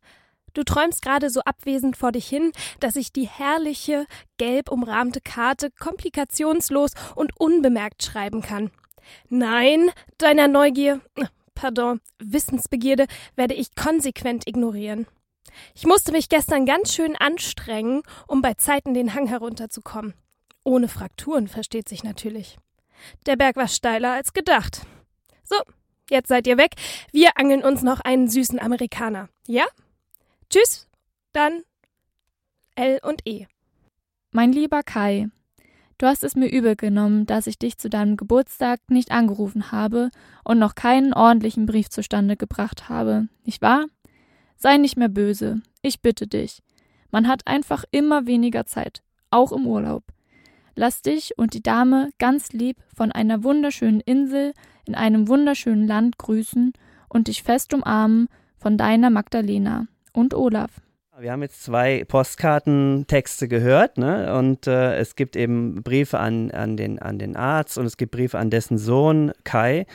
[0.54, 4.06] Du träumst gerade so abwesend vor dich hin, dass ich die herrliche,
[4.38, 8.72] gelb umrahmte Karte komplikationslos und unbemerkt schreiben kann.
[9.30, 11.02] Nein, deiner Neugier,
[11.56, 15.08] pardon, Wissensbegierde werde ich konsequent ignorieren.
[15.74, 20.14] Ich musste mich gestern ganz schön anstrengen, um bei Zeiten den Hang herunterzukommen.
[20.64, 22.58] Ohne Frakturen, versteht sich natürlich.
[23.26, 24.86] Der Berg war steiler als gedacht.
[25.44, 25.56] So,
[26.10, 26.76] jetzt seid ihr weg.
[27.12, 29.30] Wir angeln uns noch einen süßen Amerikaner.
[29.48, 29.66] Ja?
[30.50, 30.88] Tschüss,
[31.34, 31.64] dann
[32.76, 33.48] L und E.
[34.32, 35.28] Mein lieber Kai,
[35.98, 40.10] du hast es mir übel genommen, dass ich dich zu deinem Geburtstag nicht angerufen habe
[40.44, 43.86] und noch keinen ordentlichen Brief zustande gebracht habe, nicht wahr?
[44.58, 46.62] Sei nicht mehr böse, ich bitte dich.
[47.12, 50.04] Man hat einfach immer weniger Zeit, auch im Urlaub.
[50.76, 54.54] Lass dich und die Dame ganz lieb von einer wunderschönen Insel
[54.86, 56.74] in einem wunderschönen Land grüßen
[57.10, 60.72] und dich fest umarmen von deiner Magdalena und Olaf.
[61.20, 64.34] Wir haben jetzt zwei Postkartentexte gehört, ne?
[64.34, 68.12] Und äh, es gibt eben Briefe an, an, den, an den Arzt und es gibt
[68.12, 69.86] Briefe an dessen Sohn Kai.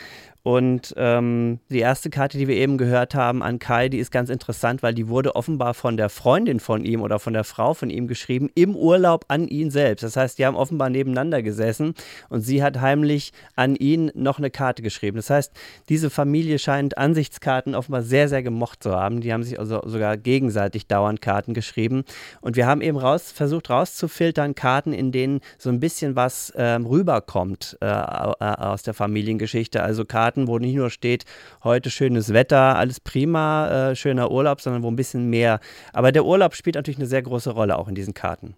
[0.46, 4.30] Und ähm, die erste Karte, die wir eben gehört haben an Kai, die ist ganz
[4.30, 7.90] interessant, weil die wurde offenbar von der Freundin von ihm oder von der Frau von
[7.90, 10.04] ihm geschrieben, im Urlaub an ihn selbst.
[10.04, 11.94] Das heißt, die haben offenbar nebeneinander gesessen
[12.28, 15.16] und sie hat heimlich an ihn noch eine Karte geschrieben.
[15.16, 15.52] Das heißt,
[15.88, 19.22] diese Familie scheint Ansichtskarten offenbar sehr, sehr gemocht zu haben.
[19.22, 22.04] Die haben sich also sogar gegenseitig dauernd Karten geschrieben.
[22.40, 26.86] Und wir haben eben raus, versucht rauszufiltern, Karten, in denen so ein bisschen was ähm,
[26.86, 29.82] rüberkommt äh, aus der Familiengeschichte.
[29.82, 31.24] Also Karten, wo nicht nur steht,
[31.64, 35.60] heute schönes Wetter, alles prima, äh, schöner Urlaub, sondern wo ein bisschen mehr.
[35.92, 38.54] Aber der Urlaub spielt natürlich eine sehr große Rolle auch in diesen Karten.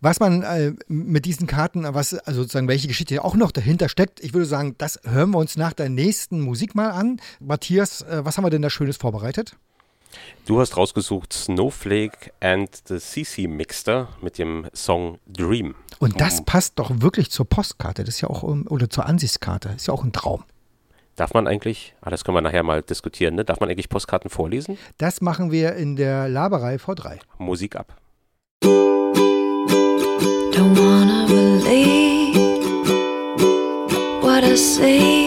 [0.00, 4.20] Was man äh, mit diesen Karten, was also sozusagen welche Geschichte auch noch dahinter steckt,
[4.20, 7.20] ich würde sagen, das hören wir uns nach der nächsten Musik mal an.
[7.40, 9.56] Matthias, äh, was haben wir denn da Schönes vorbereitet?
[10.46, 15.74] Du hast rausgesucht Snowflake and the CC Mixter mit dem Song Dream.
[15.98, 18.04] Und das passt doch wirklich zur Postkarte.
[18.04, 19.70] Das ist ja auch, ähm, oder zur Ansichtskarte.
[19.76, 20.44] Ist ja auch ein Traum.
[21.16, 23.44] Darf man eigentlich, ah, das können wir nachher mal diskutieren, ne?
[23.44, 24.76] darf man eigentlich Postkarten vorlesen?
[24.98, 27.20] Das machen wir in der Laberei V3.
[27.38, 27.96] Musik ab.
[28.62, 32.36] Don't wanna believe
[34.22, 35.25] what I see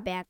[0.00, 0.26] dem Funkerberg.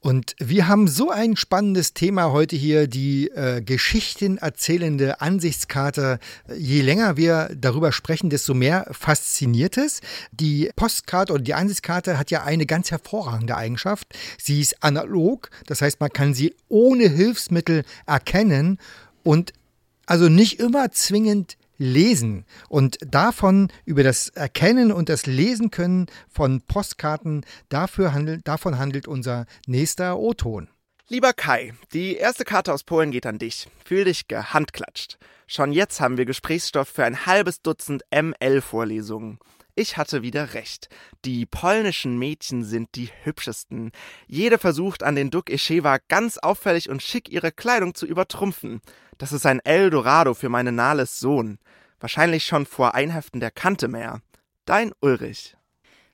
[0.00, 6.18] Und wir haben so ein spannendes Thema heute hier, die äh, Geschichten erzählende Ansichtskarte.
[6.54, 10.00] Je länger wir darüber sprechen, desto mehr fasziniert es.
[10.32, 14.08] Die Postkarte oder die Ansichtskarte hat ja eine ganz hervorragende Eigenschaft.
[14.38, 18.78] Sie ist analog, das heißt, man kann sie ohne Hilfsmittel erkennen
[19.22, 19.52] und
[20.06, 22.46] also nicht immer zwingend lesen.
[22.68, 29.08] Und davon, über das Erkennen und das Lesen können von Postkarten, dafür handelt, davon handelt
[29.08, 30.68] unser nächster O-Ton.
[31.08, 33.68] Lieber Kai, die erste Karte aus Polen geht an dich.
[33.84, 35.18] Fühl dich gehandklatscht.
[35.46, 39.38] Schon jetzt haben wir Gesprächsstoff für ein halbes Dutzend ML-Vorlesungen.
[39.74, 40.88] Ich hatte wieder recht.
[41.24, 43.90] Die polnischen Mädchen sind die hübschesten.
[44.26, 48.82] Jede versucht an den Duk Eschewa ganz auffällig und schick ihre Kleidung zu übertrumpfen.
[49.22, 51.60] Das ist ein Eldorado für meine Nahles Sohn.
[52.00, 54.20] Wahrscheinlich schon vor Einheften der Kante mehr.
[54.64, 55.54] Dein Ulrich.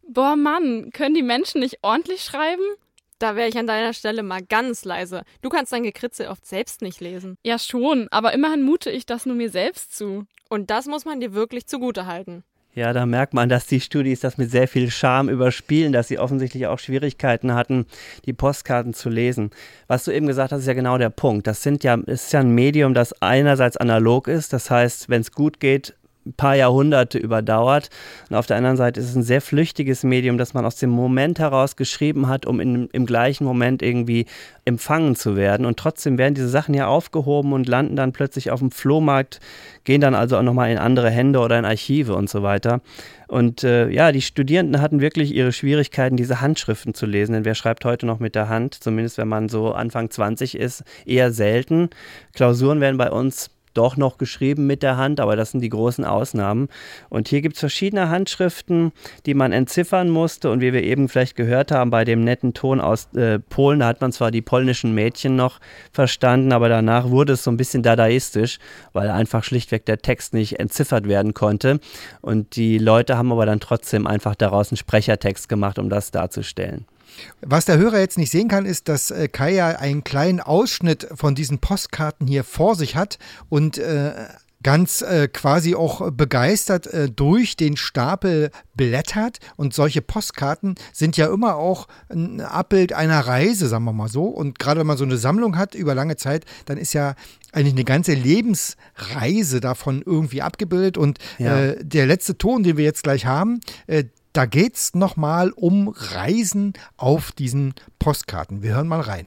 [0.07, 2.64] Boah, Mann, können die Menschen nicht ordentlich schreiben?
[3.19, 5.23] Da wäre ich an deiner Stelle mal ganz leise.
[5.40, 7.38] Du kannst dein Gekritzel oft selbst nicht lesen.
[7.42, 10.27] Ja, schon, aber immerhin mute ich das nur mir selbst zu.
[10.50, 12.44] Und das muss man dir wirklich zugute halten.
[12.79, 16.20] Ja, da merkt man, dass die Studis das mit sehr viel Charme überspielen, dass sie
[16.20, 17.87] offensichtlich auch Schwierigkeiten hatten,
[18.24, 19.50] die Postkarten zu lesen.
[19.88, 21.48] Was du eben gesagt hast, ist ja genau der Punkt.
[21.48, 25.33] Das sind ja, ist ja ein Medium, das einerseits analog ist, das heißt, wenn es
[25.33, 25.94] gut geht,
[26.37, 27.90] paar Jahrhunderte überdauert.
[28.29, 30.90] Und auf der anderen Seite ist es ein sehr flüchtiges Medium, das man aus dem
[30.90, 34.26] Moment heraus geschrieben hat, um in, im gleichen Moment irgendwie
[34.64, 35.66] empfangen zu werden.
[35.66, 39.40] Und trotzdem werden diese Sachen ja aufgehoben und landen dann plötzlich auf dem Flohmarkt,
[39.85, 42.81] gehen dann also auch nochmal in andere Hände oder in Archive und so weiter.
[43.29, 47.35] Und äh, ja, die Studierenden hatten wirklich ihre Schwierigkeiten, diese Handschriften zu lesen.
[47.35, 50.83] Denn wer schreibt heute noch mit der Hand, zumindest wenn man so Anfang 20 ist,
[51.04, 51.90] eher selten.
[52.35, 56.04] Klausuren werden bei uns doch noch geschrieben mit der Hand, aber das sind die großen
[56.04, 56.68] Ausnahmen.
[57.08, 58.92] Und hier gibt es verschiedene Handschriften,
[59.24, 60.50] die man entziffern musste.
[60.50, 63.87] Und wie wir eben vielleicht gehört haben, bei dem netten Ton aus äh, Polen, da
[63.87, 65.60] hat man zwar die polnischen Mädchen noch
[65.92, 68.58] verstanden, aber danach wurde es so ein bisschen dadaistisch,
[68.92, 71.81] weil einfach schlichtweg der Text nicht entziffert werden konnte.
[72.20, 76.87] Und die Leute haben aber dann trotzdem einfach daraus einen Sprechertext gemacht, um das darzustellen.
[77.40, 81.35] Was der Hörer jetzt nicht sehen kann, ist, dass äh, Kaya einen kleinen Ausschnitt von
[81.35, 84.13] diesen Postkarten hier vor sich hat und äh,
[84.63, 89.38] ganz äh, quasi auch begeistert äh, durch den Stapel blättert.
[89.56, 94.25] Und solche Postkarten sind ja immer auch ein Abbild einer Reise, sagen wir mal so.
[94.25, 97.15] Und gerade wenn man so eine Sammlung hat über lange Zeit, dann ist ja
[97.52, 100.98] eigentlich eine ganze Lebensreise davon irgendwie abgebildet.
[100.98, 101.61] Und Ja.
[101.61, 105.88] äh, der letzte Ton, den wir jetzt gleich haben, äh, da geht es nochmal um
[105.88, 108.62] Reisen auf diesen Postkarten.
[108.62, 109.26] Wir hören mal rein.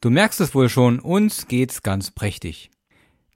[0.00, 2.70] Du merkst es wohl schon, uns geht's ganz prächtig.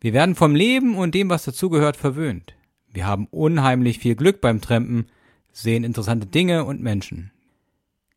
[0.00, 2.54] Wir werden vom Leben und dem, was dazugehört, verwöhnt.
[2.88, 5.06] Wir haben unheimlich viel Glück beim Trampen,
[5.52, 7.32] sehen interessante Dinge und Menschen.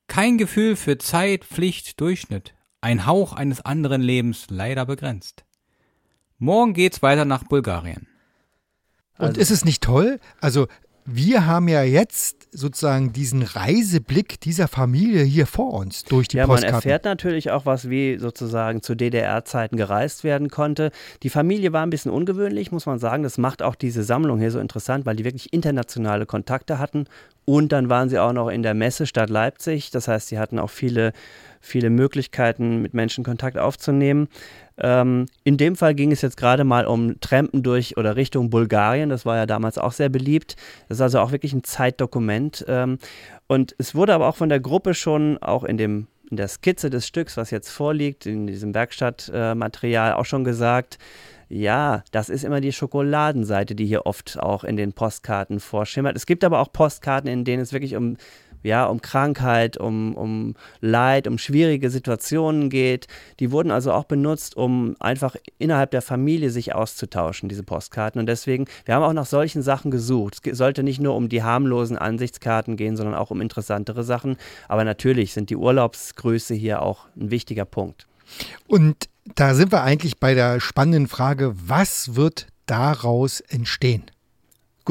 [0.07, 2.53] Kein Gefühl für Zeit, Pflicht, Durchschnitt.
[2.81, 5.45] Ein Hauch eines anderen Lebens leider begrenzt.
[6.37, 8.07] Morgen geht's weiter nach Bulgarien.
[9.17, 10.19] Und ist es nicht toll?
[10.39, 10.67] Also
[11.05, 16.47] wir haben ja jetzt sozusagen diesen Reiseblick dieser Familie hier vor uns durch die ja,
[16.47, 16.75] man Postkarten.
[16.75, 20.91] erfährt natürlich auch, was wie sozusagen zu DDR-Zeiten gereist werden konnte.
[21.23, 23.23] Die Familie war ein bisschen ungewöhnlich, muss man sagen.
[23.23, 27.05] Das macht auch diese Sammlung hier so interessant, weil die wirklich internationale Kontakte hatten.
[27.45, 29.91] Und dann waren sie auch noch in der Messestadt Leipzig.
[29.91, 31.13] Das heißt, sie hatten auch viele,
[31.61, 34.27] viele Möglichkeiten, mit Menschen Kontakt aufzunehmen.
[34.77, 39.09] Ähm, in dem Fall ging es jetzt gerade mal um Trampen durch oder Richtung Bulgarien.
[39.09, 40.55] Das war ja damals auch sehr beliebt.
[40.89, 42.65] Das ist also auch wirklich ein Zeitdokument.
[42.67, 42.97] Ähm,
[43.47, 46.89] und es wurde aber auch von der Gruppe schon auch in dem in der Skizze
[46.89, 50.97] des Stücks, was jetzt vorliegt, in diesem Werkstattmaterial auch schon gesagt,
[51.49, 56.15] ja, das ist immer die Schokoladenseite, die hier oft auch in den Postkarten vorschimmert.
[56.15, 58.15] Es gibt aber auch Postkarten, in denen es wirklich um
[58.63, 63.07] ja, um Krankheit, um, um Leid, um schwierige Situationen geht.
[63.39, 68.19] Die wurden also auch benutzt, um einfach innerhalb der Familie sich auszutauschen, diese Postkarten.
[68.19, 70.45] Und deswegen, wir haben auch nach solchen Sachen gesucht.
[70.45, 74.37] Es sollte nicht nur um die harmlosen Ansichtskarten gehen, sondern auch um interessantere Sachen.
[74.67, 78.07] Aber natürlich sind die Urlaubsgrüße hier auch ein wichtiger Punkt.
[78.67, 84.03] Und da sind wir eigentlich bei der spannenden Frage, was wird daraus entstehen?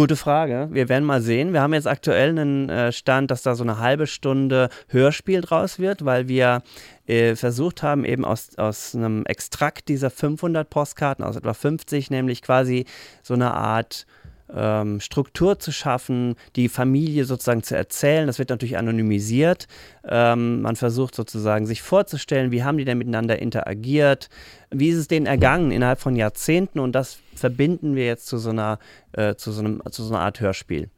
[0.01, 0.68] Gute Frage.
[0.70, 1.53] Wir werden mal sehen.
[1.53, 5.78] Wir haben jetzt aktuell einen äh, Stand, dass da so eine halbe Stunde Hörspiel draus
[5.78, 6.62] wird, weil wir
[7.07, 12.40] äh, versucht haben, eben aus, aus einem Extrakt dieser 500 Postkarten, aus etwa 50, nämlich
[12.40, 12.86] quasi
[13.22, 14.07] so eine Art
[14.55, 18.26] ähm, Struktur zu schaffen, die Familie sozusagen zu erzählen.
[18.26, 19.66] Das wird natürlich anonymisiert.
[20.07, 24.28] Ähm, man versucht sozusagen sich vorzustellen, wie haben die denn miteinander interagiert,
[24.70, 28.51] wie ist es denen ergangen innerhalb von Jahrzehnten und das verbinden wir jetzt zu so
[28.51, 28.78] einer,
[29.12, 30.90] äh, zu so einem, zu so einer Art Hörspiel.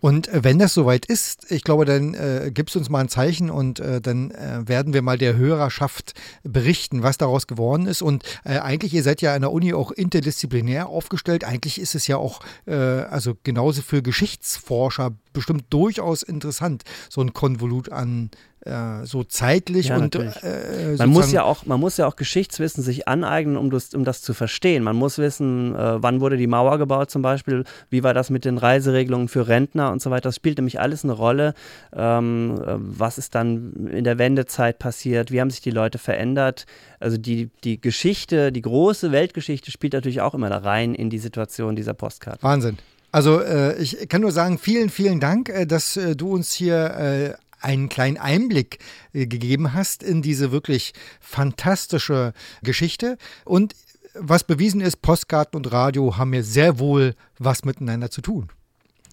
[0.00, 3.08] Und äh, wenn das soweit ist, ich glaube, dann äh, gibst du uns mal ein
[3.08, 8.02] Zeichen und äh, dann äh, werden wir mal der Hörerschaft berichten, was daraus geworden ist.
[8.02, 11.44] Und äh, eigentlich, ihr seid ja an der Uni auch interdisziplinär aufgestellt.
[11.44, 17.32] Eigentlich ist es ja auch, äh, also genauso für Geschichtsforscher bestimmt durchaus interessant, so ein
[17.32, 18.30] Konvolut an
[18.62, 22.82] äh, so zeitlich Ja, und äh, man muss ja auch, man muss ja auch Geschichtswissen
[22.82, 24.82] sich aneignen, um das, um das zu verstehen.
[24.82, 28.44] Man muss wissen, äh, wann wurde die Mauer gebaut zum Beispiel, wie war das mit
[28.44, 30.28] den Reiseregelungen für Rentner und so weiter.
[30.28, 31.54] Das spielt nämlich alles eine Rolle.
[31.94, 35.30] Ähm, äh, was ist dann in der Wendezeit passiert?
[35.30, 36.66] Wie haben sich die Leute verändert?
[36.98, 41.18] Also die, die Geschichte, die große Weltgeschichte spielt natürlich auch immer da rein in die
[41.18, 42.42] Situation dieser Postkarte.
[42.42, 42.76] Wahnsinn.
[43.12, 46.90] Also äh, ich kann nur sagen, vielen, vielen Dank, äh, dass äh, du uns hier
[46.94, 48.78] äh, einen kleinen Einblick
[49.12, 52.32] äh, gegeben hast in diese wirklich fantastische
[52.62, 53.16] Geschichte.
[53.44, 53.74] Und
[54.14, 58.48] was bewiesen ist, Postkarten und Radio haben ja sehr wohl was miteinander zu tun.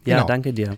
[0.05, 0.27] Ja, Genau.
[0.27, 0.77] danke dir.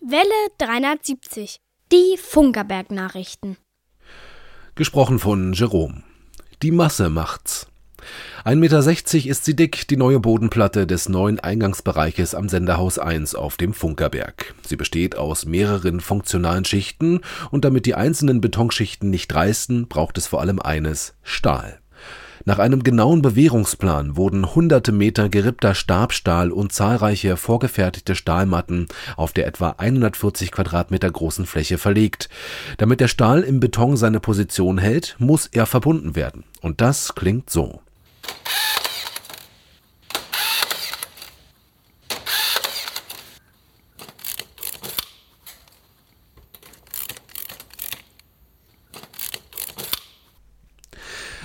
[0.00, 1.60] Welle 370.
[1.92, 3.56] Die Funkerberg-Nachrichten.
[4.74, 6.02] Gesprochen von Jerome.
[6.62, 7.66] Die Masse macht's.
[8.44, 13.56] 1,60 Meter ist sie dick, die neue Bodenplatte des neuen Eingangsbereiches am Senderhaus 1 auf
[13.56, 14.54] dem Funkerberg.
[14.66, 20.26] Sie besteht aus mehreren funktionalen Schichten und damit die einzelnen Betonschichten nicht reißen, braucht es
[20.26, 21.78] vor allem eines, Stahl.
[22.44, 29.46] Nach einem genauen Bewährungsplan wurden hunderte Meter gerippter Stabstahl und zahlreiche vorgefertigte Stahlmatten auf der
[29.46, 32.28] etwa 140 Quadratmeter großen Fläche verlegt.
[32.78, 36.42] Damit der Stahl im Beton seine Position hält, muss er verbunden werden.
[36.60, 37.80] Und das klingt so.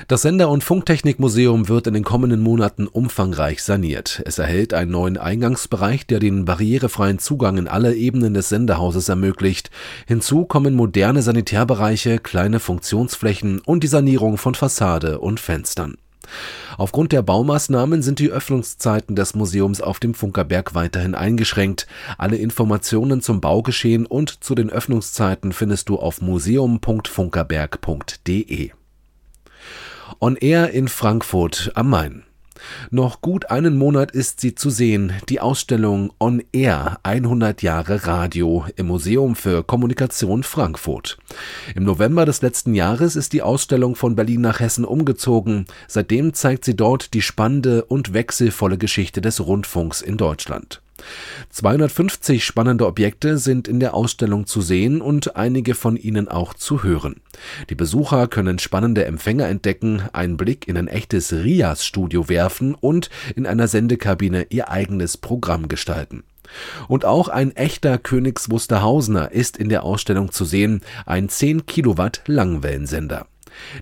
[0.08, 4.22] Das Sender- und Funktechnikmuseum wird in den kommenden Monaten umfangreich saniert.
[4.24, 9.70] Es erhält einen neuen Eingangsbereich, der den barrierefreien Zugang in alle Ebenen des Sendehauses ermöglicht.
[10.06, 15.98] Hinzu kommen moderne Sanitärbereiche, kleine Funktionsflächen und die Sanierung von Fassade und Fenstern.
[16.78, 21.86] Aufgrund der Baumaßnahmen sind die Öffnungszeiten des Museums auf dem Funkerberg weiterhin eingeschränkt.
[22.18, 28.72] Alle Informationen zum Baugeschehen und zu den Öffnungszeiten findest du auf museum.funkerberg.de.
[30.20, 32.24] On Air in Frankfurt am Main.
[32.90, 38.66] Noch gut einen Monat ist sie zu sehen, die Ausstellung On Air 100 Jahre Radio
[38.76, 41.20] im Museum für Kommunikation Frankfurt.
[41.76, 45.68] Im November des letzten Jahres ist die Ausstellung von Berlin nach Hessen umgezogen.
[45.88, 50.82] Seitdem zeigt sie dort die spannende und wechselvolle Geschichte des Rundfunks in Deutschland.
[51.50, 56.84] 250 spannende Objekte sind in der Ausstellung zu sehen und einige von ihnen auch zu
[56.84, 57.22] hören.
[57.70, 63.46] Die Besucher können spannende Empfänger entdecken, einen Blick in ein echtes Rias-Studio werfen und in
[63.46, 66.24] einer Sendekabine ihr eigenes Programm gestalten.
[66.88, 72.22] Und auch ein echter Königs Wusterhausener ist in der Ausstellung zu sehen, ein 10 Kilowatt
[72.26, 73.28] Langwellensender.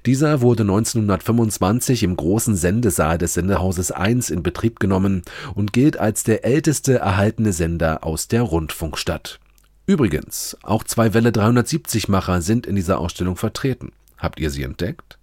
[0.06, 5.24] Dieser wurde 1925 im großen Sendesaal des Sendehauses 1 in Betrieb genommen
[5.54, 9.40] und gilt als der älteste erhaltene Sender aus der Rundfunkstadt.
[9.88, 13.92] Übrigens, auch zwei Welle 370-Macher sind in dieser Ausstellung vertreten.
[14.18, 15.18] Habt ihr sie entdeckt?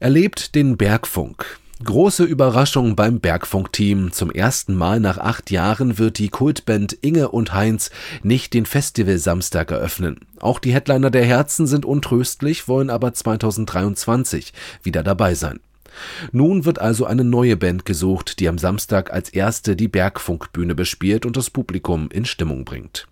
[0.00, 1.58] Erlebt den Bergfunk.
[1.84, 4.10] Große Überraschung beim Bergfunk-Team.
[4.12, 7.90] Zum ersten Mal nach acht Jahren wird die Kultband Inge und Heinz
[8.22, 10.20] nicht den Festival-Samstag eröffnen.
[10.40, 15.60] Auch die Headliner der Herzen sind untröstlich, wollen aber 2023 wieder dabei sein.
[16.32, 21.26] Nun wird also eine neue Band gesucht, die am Samstag als erste die Bergfunkbühne bespielt
[21.26, 23.06] und das Publikum in Stimmung bringt.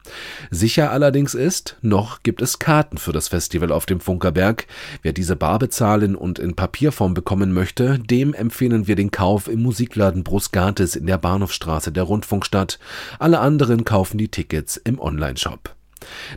[0.50, 4.66] Sicher allerdings ist, noch gibt es Karten für das Festival auf dem Funkerberg.
[5.02, 9.62] Wer diese bar bezahlen und in Papierform bekommen möchte, dem empfehlen wir den Kauf im
[9.62, 12.78] Musikladen Brusgates in der Bahnhofstraße der Rundfunkstadt.
[13.18, 15.74] Alle anderen kaufen die Tickets im Onlineshop.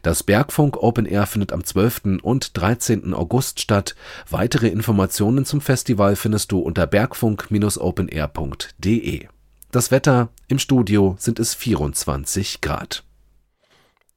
[0.03, 2.20] Das Bergfunk Open Air findet am 12.
[2.22, 3.13] und 13.
[3.13, 3.95] August statt.
[4.30, 9.28] Weitere Informationen zum Festival findest du unter bergfunk-openair.de.
[9.72, 13.03] Das Wetter im Studio sind es 24 Grad.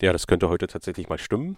[0.01, 1.57] Ja, das könnte heute tatsächlich mal stimmen.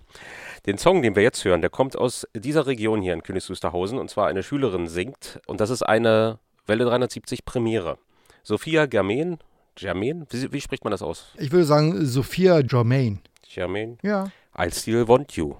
[0.64, 3.98] Den Song, den wir jetzt hören, der kommt aus dieser Region hier in Königs Wusterhausen
[3.98, 7.98] und zwar eine Schülerin singt und das ist eine Welle 370 Premiere.
[8.42, 9.36] Sophia Germain,
[9.74, 11.26] Germain, wie, wie spricht man das aus?
[11.36, 13.20] Ich würde sagen Sophia Germain.
[13.50, 13.98] Germain?
[14.02, 14.30] Ja.
[14.56, 15.56] I still want you.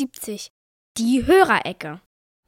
[0.00, 0.50] 370.
[0.96, 2.00] Die Hörerecke.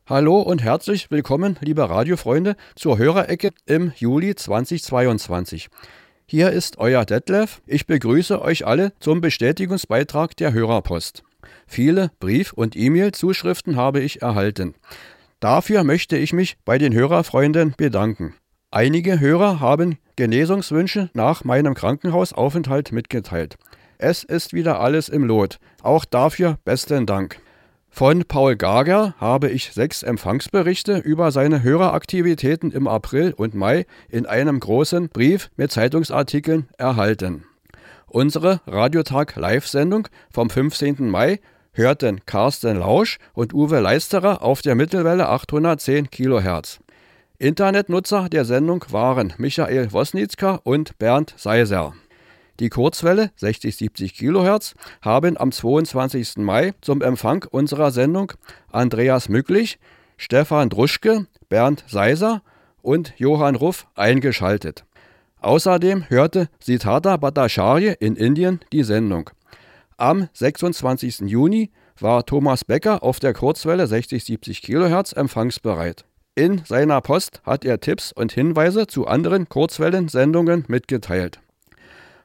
[0.09, 5.69] Hallo und herzlich willkommen, liebe Radiofreunde, zur Hörerecke im Juli 2022.
[6.27, 7.61] Hier ist euer Detlef.
[7.67, 11.25] Ich begrüße euch alle zum Bestätigungsbeitrag der Hörerpost.
[11.67, 14.75] Viele Brief- und E-Mail-Zuschriften habe ich erhalten.
[15.39, 18.35] Dafür möchte ich mich bei den Hörerfreunden bedanken.
[18.71, 23.59] Einige Hörer haben Genesungswünsche nach meinem Krankenhausaufenthalt mitgeteilt.
[23.99, 25.61] Es ist wieder alles im Lot.
[25.81, 27.42] Auch dafür besten Dank.
[27.95, 34.25] Von Paul Gager habe ich sechs Empfangsberichte über seine Höreraktivitäten im April und Mai in
[34.25, 37.45] einem großen Brief mit Zeitungsartikeln erhalten.
[38.07, 41.11] Unsere Radiotag Live-Sendung vom 15.
[41.11, 41.41] Mai
[41.73, 46.81] hörten Carsten Lausch und Uwe Leisterer auf der Mittelwelle 810 kHz.
[47.39, 51.93] Internetnutzer der Sendung waren Michael Wosnitzka und Bernd Seiser.
[52.61, 56.39] Die Kurzwelle 60-70 kHz haben am 22.
[56.39, 58.33] Mai zum Empfang unserer Sendung
[58.71, 59.79] Andreas Mücklich,
[60.17, 62.43] Stefan Druschke, Bernd Seiser
[62.83, 64.85] und Johann Ruff eingeschaltet.
[65.41, 69.31] Außerdem hörte Siddhartha Bhattacharya in Indien die Sendung.
[69.97, 71.21] Am 26.
[71.21, 76.05] Juni war Thomas Becker auf der Kurzwelle 60-70 kHz empfangsbereit.
[76.35, 81.41] In seiner Post hat er Tipps und Hinweise zu anderen Kurzwellensendungen mitgeteilt.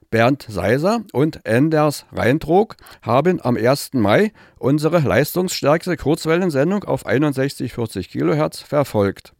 [0.09, 3.93] Bernd Seiser und Enders Reintrog haben am 1.
[3.93, 9.33] Mai unsere leistungsstärkste Kurzwellensendung auf 6140 kHz verfolgt.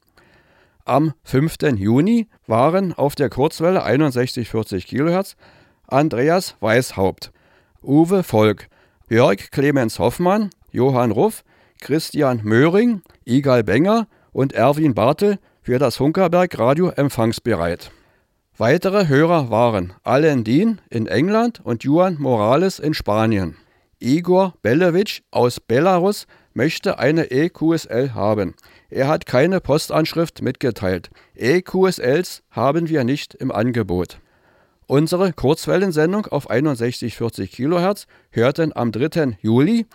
[0.84, 1.58] Am 5.
[1.76, 5.36] Juni waren auf der Kurzwelle 6140 kHz
[5.88, 7.32] Andreas Weishaupt,
[7.82, 8.68] Uwe Volk,
[9.10, 11.44] Jörg Clemens Hoffmann, Johann Ruff,
[11.80, 17.92] Christian Möhring, Igal Benger und Erwin Bartel für das Hunkerberg Radio empfangsbereit.
[18.60, 23.56] Weitere Hörer waren Alain Dean in England und Juan Morales in Spanien.
[24.00, 28.56] Igor Belewitsch aus Belarus möchte eine EQSL haben.
[28.90, 31.12] Er hat keine Postanschrift mitgeteilt.
[31.36, 34.18] EQSLs haben wir nicht im Angebot.
[34.88, 39.38] Unsere Kurzwellensendung auf 6140 kHz hörten am 3.
[39.40, 39.86] Juli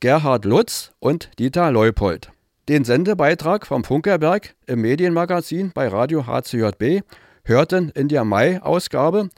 [0.00, 2.32] Gerhard Lutz und Dieter Leupold.
[2.68, 7.04] Den Sendebeitrag vom Funkerberg im Medienmagazin bei Radio HCJB
[7.48, 9.30] hörten in der Mai-Ausgabe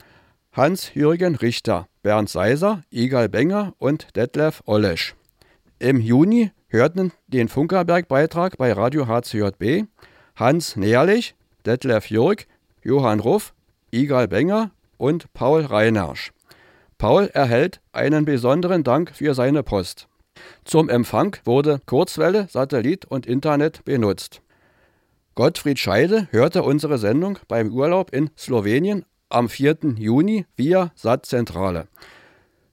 [0.51, 5.15] Hans-Jürgen Richter, Bernd Seiser, Igal Benger und Detlef Olesch.
[5.79, 9.85] Im Juni hörten den Funkerberg-Beitrag bei Radio HCJB
[10.35, 11.35] Hans Nährlich,
[11.65, 12.47] Detlef Jürg,
[12.83, 13.53] Johann Ruff,
[13.91, 16.31] Igal Benger und Paul Reinersch.
[16.97, 20.07] Paul erhält einen besonderen Dank für seine Post.
[20.65, 24.41] Zum Empfang wurde Kurzwelle, Satellit und Internet benutzt.
[25.35, 29.77] Gottfried Scheide hörte unsere Sendung beim Urlaub in Slowenien am 4.
[29.95, 31.87] Juni via Satzzentrale.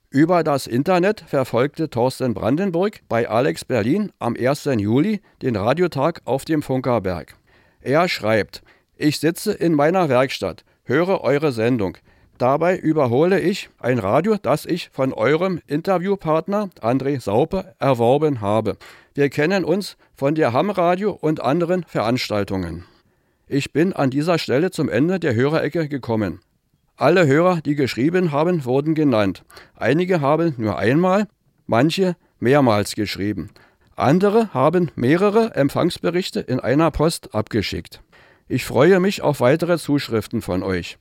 [0.09, 4.65] Über das Internet verfolgte Thorsten Brandenburg bei Alex Berlin am 1.
[4.77, 7.37] Juli den Radiotag auf dem Funkerberg.
[7.79, 8.61] Er schreibt:
[8.97, 11.97] Ich sitze in meiner Werkstatt, höre eure Sendung.
[12.39, 18.77] Dabei überhole ich ein Radio, das ich von eurem Interviewpartner André Saupe erworben habe.
[19.13, 22.85] Wir kennen uns von der Ham-Radio und anderen Veranstaltungen.
[23.49, 26.39] Ich bin an dieser Stelle zum Ende der Hörerecke gekommen.
[26.95, 29.43] Alle Hörer, die geschrieben haben, wurden genannt.
[29.75, 31.27] Einige haben nur einmal,
[31.67, 33.49] manche mehrmals geschrieben.
[33.97, 38.01] Andere haben mehrere Empfangsberichte in einer Post abgeschickt.
[38.47, 40.97] Ich freue mich auf weitere Zuschriften von euch.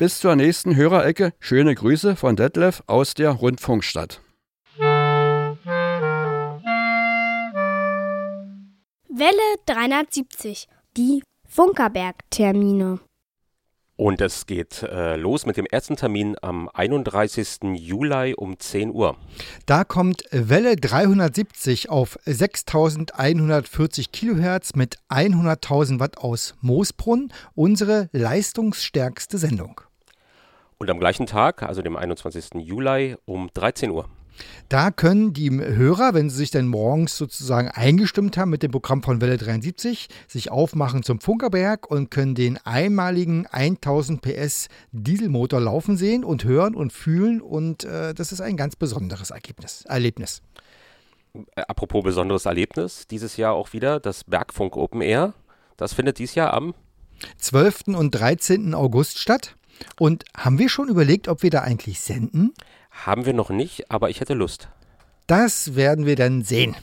[0.00, 1.34] Bis zur nächsten Hörerecke.
[1.40, 4.22] Schöne Grüße von Detlef aus der Rundfunkstadt.
[9.10, 9.36] Welle
[9.66, 10.68] 370.
[10.96, 13.00] Die Funkerberg-Termine.
[13.96, 17.58] Und es geht äh, los mit dem ersten Termin am 31.
[17.74, 19.18] Juli um 10 Uhr.
[19.66, 29.82] Da kommt Welle 370 auf 6140 Kilohertz mit 100.000 Watt aus Moosbrunn, unsere leistungsstärkste Sendung.
[30.80, 32.54] Und am gleichen Tag, also dem 21.
[32.54, 34.08] Juli um 13 Uhr.
[34.70, 39.02] Da können die Hörer, wenn sie sich dann morgens sozusagen eingestimmt haben mit dem Programm
[39.02, 45.98] von Welle 73, sich aufmachen zum Funkerberg und können den einmaligen 1000 PS Dieselmotor laufen
[45.98, 47.42] sehen und hören und fühlen.
[47.42, 50.40] Und äh, das ist ein ganz besonderes Ergebnis, Erlebnis.
[51.34, 55.34] Äh, apropos besonderes Erlebnis, dieses Jahr auch wieder das Bergfunk Open Air.
[55.76, 56.72] Das findet dieses Jahr am
[57.36, 57.88] 12.
[57.88, 58.74] und 13.
[58.74, 59.56] August statt.
[59.98, 62.52] Und haben wir schon überlegt, ob wir da eigentlich senden?
[62.90, 64.68] Haben wir noch nicht, aber ich hätte Lust.
[65.26, 66.76] Das werden wir dann sehen.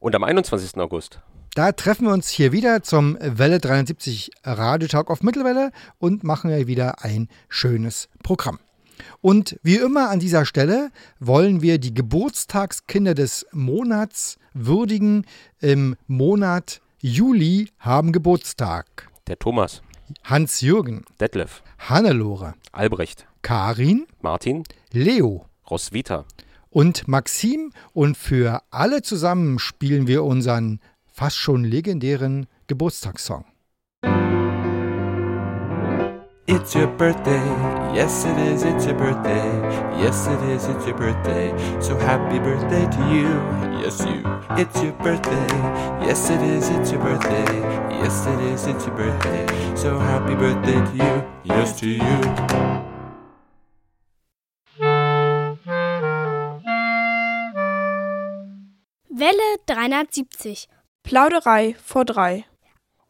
[0.00, 0.76] Und am 21.
[0.78, 1.20] August?
[1.54, 6.66] Da treffen wir uns hier wieder zum Welle 73 Radiotag auf Mittelwelle und machen ja
[6.66, 8.58] wieder ein schönes Programm.
[9.20, 15.24] Und wie immer an dieser Stelle wollen wir die Geburtstagskinder des Monats würdigen.
[15.60, 19.08] Im Monat Juli haben Geburtstag.
[19.26, 19.82] Der Thomas.
[20.24, 21.04] Hans-Jürgen.
[21.20, 21.62] Detlef.
[21.78, 22.54] Hannelore.
[22.72, 23.26] Albrecht.
[23.42, 24.06] Karin.
[24.20, 24.64] Martin.
[24.92, 25.46] Leo.
[25.70, 26.24] Roswitha.
[26.70, 27.72] Und Maxim.
[27.92, 33.44] Und für alle zusammen spielen wir unseren fast schon legendären Geburtstagssong.
[36.48, 37.44] It's your birthday,
[37.92, 39.50] yes it is, it's your birthday,
[39.98, 43.26] yes it is, it's your birthday, so happy birthday to you,
[43.82, 44.22] yes you.
[44.56, 45.46] It's your birthday,
[46.06, 47.52] yes it is, it's your birthday,
[47.98, 52.16] yes it is, it's your birthday, so happy birthday to you, yes to you.
[59.10, 60.68] Welle 370.
[61.02, 62.46] Plauderei vor drei.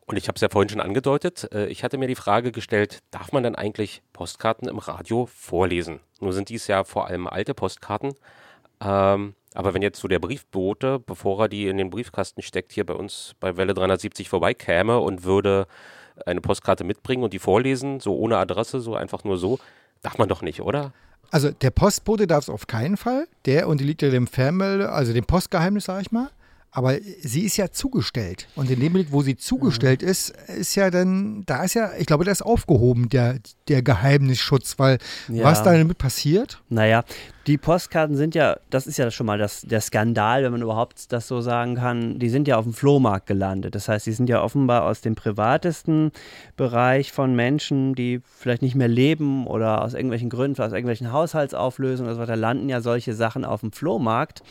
[0.06, 3.00] Und ich habe es ja vorhin schon angedeutet, äh, ich hatte mir die Frage gestellt,
[3.10, 6.00] darf man denn eigentlich Postkarten im Radio vorlesen?
[6.20, 8.14] Nur sind dies ja vor allem alte Postkarten.
[8.80, 12.86] Ähm, aber wenn jetzt so der Briefbote, bevor er die in den Briefkasten steckt, hier
[12.86, 15.66] bei uns bei Welle 370 vorbeikäme und würde
[16.24, 19.58] eine Postkarte mitbringen und die vorlesen, so ohne Adresse, so einfach nur so,
[20.02, 20.92] darf man doch nicht, oder?
[21.30, 23.26] Also der Postbote darf es auf keinen Fall.
[23.46, 26.30] Der unterliegt ja dem Fernmelde, also dem Postgeheimnis, sag ich mal.
[26.76, 28.48] Aber sie ist ja zugestellt.
[28.54, 32.04] Und in dem Blick, wo sie zugestellt ist, ist ja dann, da ist ja, ich
[32.04, 34.98] glaube, da ist aufgehoben, der, der Geheimnisschutz, weil
[35.28, 35.44] Ja.
[35.44, 37.02] was da damit passiert, Naja,
[37.46, 41.12] die Postkarten sind ja, das ist ja schon mal das, der Skandal, wenn man überhaupt
[41.12, 43.76] das so sagen kann, die sind ja auf dem Flohmarkt gelandet.
[43.76, 46.10] Das heißt, die sind ja offenbar aus dem privatesten
[46.56, 52.10] Bereich von Menschen, die vielleicht nicht mehr leben oder aus irgendwelchen Gründen, aus irgendwelchen Haushaltsauflösungen
[52.10, 54.42] oder so weiter, landen ja solche Sachen auf dem Flohmarkt.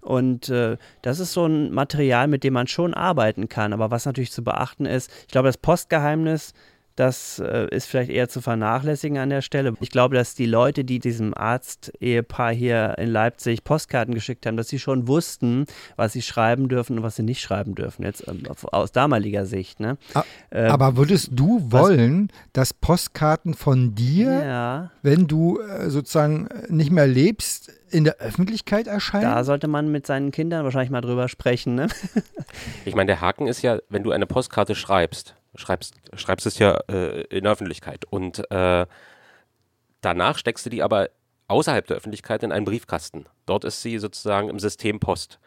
[0.00, 3.74] Und äh, das ist so ein Material, mit dem man schon arbeiten kann.
[3.74, 6.54] Aber was natürlich zu beachten ist, ich glaube, das Postgeheimnis
[6.98, 9.74] das äh, ist vielleicht eher zu vernachlässigen an der Stelle.
[9.80, 14.68] Ich glaube, dass die Leute, die diesem Arzt-Ehepaar hier in Leipzig Postkarten geschickt haben, dass
[14.68, 18.42] sie schon wussten, was sie schreiben dürfen und was sie nicht schreiben dürfen, jetzt ähm,
[18.72, 19.80] aus damaliger Sicht.
[19.80, 19.96] Ne?
[20.14, 24.90] A- Äh, aber würdest du wollen, dass Postkarten von dir, Ja.
[25.02, 29.22] wenn du äh, sozusagen äh, nicht mehr lebst, in der Öffentlichkeit erscheinen?
[29.24, 31.74] da sollte man mit seinen Kindern wahrscheinlich mal drüber sprechen.
[31.74, 31.88] Ne?
[32.84, 36.78] Ich meine, der Haken ist ja, wenn du eine Postkarte schreibst, schreibst, schreibst es ja
[36.88, 38.86] äh, in der Öffentlichkeit und äh,
[40.00, 41.08] danach steckst du die aber
[41.48, 43.24] außerhalb der Öffentlichkeit in einen Briefkasten.
[43.46, 45.38] Dort ist sie sozusagen im System Post.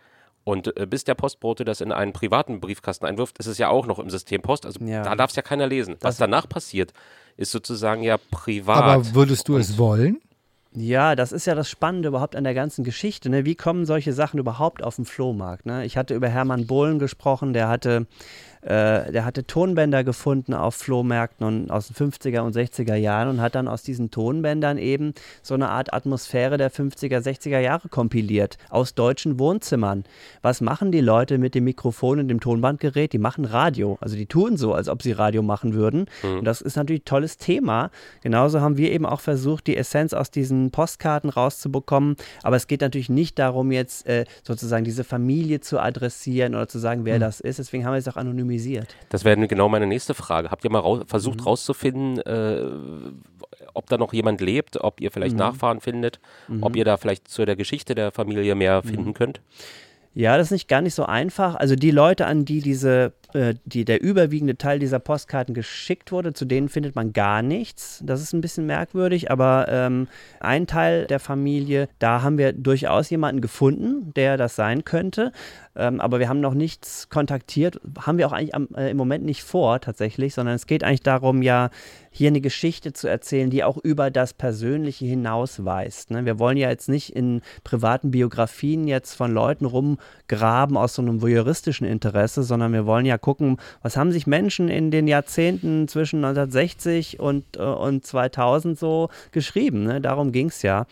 [0.44, 3.86] Und äh, bis der Postbote das in einen privaten Briefkasten einwirft, ist es ja auch
[3.86, 4.66] noch im System Post.
[4.66, 5.04] Also Ja.
[5.04, 5.94] da darf es ja keiner lesen.
[6.02, 6.94] Was Das- danach passiert,
[7.38, 8.82] ist sozusagen ja privat.
[8.84, 10.20] aber würdest du es wollen?
[10.74, 13.30] Ja, das ist ja das Spannende überhaupt an der ganzen Geschichte.
[13.30, 13.46] Ne?
[13.46, 15.66] Wie kommen solche Sachen überhaupt auf den Flohmarkt?
[15.68, 15.86] Ne?
[15.86, 18.08] Ich hatte über Hermann Bohlen gesprochen, der hatte,
[18.62, 23.42] äh, der hatte Tonbänder gefunden auf Flohmärkten und aus den 50er und 60er Jahren und
[23.42, 28.58] hat dann aus diesen Tonbändern eben so eine Art Atmosphäre der 50er, 60er Jahre kompiliert,
[28.70, 30.04] aus deutschen Wohnzimmern.
[30.42, 33.14] Was machen die Leute mit dem Mikrofon und dem Tonbandgerät?
[33.14, 33.98] Die machen Radio.
[34.02, 36.06] Also die tun so, als ob sie Radio machen würden.
[36.22, 36.40] Mhm.
[36.40, 37.90] Und das ist natürlich ein tolles Thema.
[38.22, 42.16] Genauso haben wir eben auch versucht, die Essenz aus diesen Postkarten rauszubekommen.
[42.44, 46.80] Aber es geht natürlich nicht darum, jetzt äh, sozusagen diese Familie zu adressieren oder zu
[46.80, 47.22] sagen, wer Mhm.
[47.22, 47.60] das ist.
[47.60, 48.18] Deswegen haben wir es auch
[48.52, 48.96] anonymisiert.
[49.10, 50.52] Das wäre genau meine nächste Frage.
[50.52, 51.46] Habt ihr mal rau versucht Mhm.
[51.46, 52.66] rauszufinden, äh,
[53.74, 55.40] ob da noch jemand lebt, ob ihr vielleicht Mhm.
[55.40, 56.20] Nachfahren findet,
[56.62, 56.78] ob Mhm.
[56.78, 59.42] ihr da vielleicht zu der Geschichte der Familie mehr finden könnt?
[60.14, 61.56] Ja, das ist nicht gar nicht so einfach.
[61.56, 66.34] Also die Leute, an die diese, äh, die der überwiegende Teil dieser Postkarten geschickt wurde,
[66.34, 68.02] zu denen findet man gar nichts.
[68.06, 70.10] Das ist ein bisschen merkwürdig, aber ähm,
[70.42, 75.32] ein Teil der Familie, da haben wir durchaus jemanden gefunden, der das sein könnte.
[75.76, 77.80] Ähm, aber wir haben noch nichts kontaktiert.
[78.00, 81.02] Haben wir auch eigentlich am, äh, im Moment nicht vor, tatsächlich, sondern es geht eigentlich
[81.02, 81.70] darum, ja,
[82.14, 86.12] hier eine Geschichte zu erzählen, die auch über das Persönliche hinausweist.
[86.12, 86.26] Ne?
[86.26, 91.22] Wir wollen ja jetzt nicht in privaten Biografien jetzt von Leuten rumgraben aus so einem
[91.22, 96.18] voyeuristischen Interesse, sondern wir wollen ja gucken, was haben sich Menschen in den Jahrzehnten zwischen
[96.18, 99.84] 1960 und, äh, und 2000 so geschrieben.
[99.84, 100.02] Ne?
[100.02, 100.88] Darum ging es ja.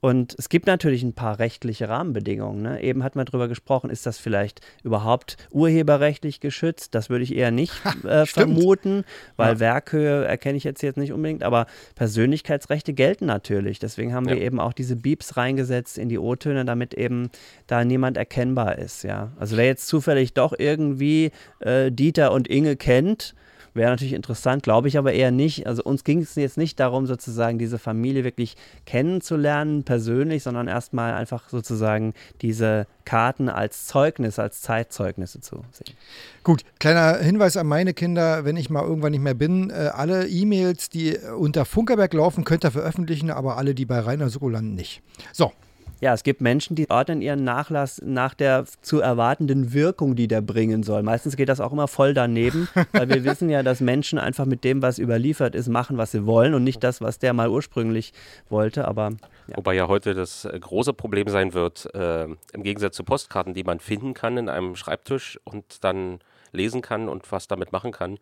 [0.00, 2.62] Und es gibt natürlich ein paar rechtliche Rahmenbedingungen.
[2.62, 2.80] Ne?
[2.82, 6.94] Eben hat man darüber gesprochen, ist das vielleicht überhaupt urheberrechtlich geschützt?
[6.94, 7.72] Das würde ich eher nicht
[8.04, 9.04] äh, vermuten,
[9.36, 9.60] weil Ja.
[9.60, 13.80] Werkhöhe erkenne ich jetzt, jetzt nicht unbedingt, aber Persönlichkeitsrechte gelten natürlich.
[13.80, 14.42] Deswegen haben wir Ja.
[14.44, 17.30] eben auch diese Beeps reingesetzt in die O-Töne, damit eben
[17.66, 19.02] da niemand erkennbar ist.
[19.02, 19.32] Ja?
[19.38, 23.34] Also wer jetzt zufällig doch irgendwie äh, Dieter und Inge kennt,
[23.78, 25.68] Wäre natürlich interessant, glaube ich aber eher nicht.
[25.68, 28.56] Also uns ging es jetzt nicht darum, sozusagen diese Familie wirklich
[28.86, 32.12] kennenzulernen, persönlich, sondern erstmal einfach sozusagen
[32.42, 35.94] diese Karten als Zeugnis, als Zeitzeugnisse zu sehen.
[36.42, 40.26] Gut, kleiner Hinweis an meine Kinder, wenn ich mal irgendwann nicht mehr bin, äh, alle
[40.26, 45.02] E-Mails, die unter Funkerberg laufen, könnt ihr veröffentlichen, aber alle, die bei Rainer landen, nicht.
[45.32, 45.52] So,
[46.00, 50.40] Ja, es gibt Menschen, die ordnen ihren Nachlass nach der zu erwartenden Wirkung, die der
[50.40, 51.02] bringen soll.
[51.02, 54.62] Meistens geht das auch immer voll daneben, weil wir wissen ja, dass Menschen einfach mit
[54.62, 58.12] dem, was überliefert ist, machen, was sie wollen und nicht das, was der mal ursprünglich
[58.48, 58.86] wollte.
[58.86, 59.10] Aber
[59.48, 63.80] Wobei ja heute das große Problem sein wird, äh, im Gegensatz zu Postkarten, die man
[63.80, 66.20] finden kann in einem Schreibtisch und dann
[66.52, 68.18] lesen kann und was damit machen kann.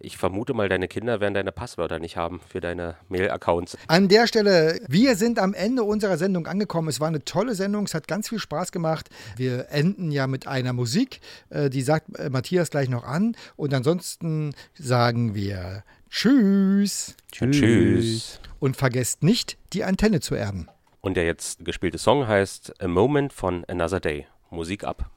[0.00, 3.76] Ich vermute mal, deine Kinder werden deine Passwörter nicht haben für deine Mail-Accounts.
[3.88, 6.88] An der Stelle, wir sind am Ende unserer Sendung angekommen.
[6.88, 9.10] Es war eine tolle Sendung, es hat ganz viel Spaß gemacht.
[9.36, 11.20] Wir enden ja mit einer Musik,
[11.50, 13.36] äh, die sagt äh, Matthias gleich noch an.
[13.56, 17.16] Und ansonsten sagen wir Tschüss.
[17.32, 18.40] Tschüss.
[18.60, 20.68] Und vergesst nicht, die Antenne zu erden.
[21.00, 24.26] Und der jetzt gespielte Song heißt A Moment von Another Day.
[24.50, 25.10] Musik ab.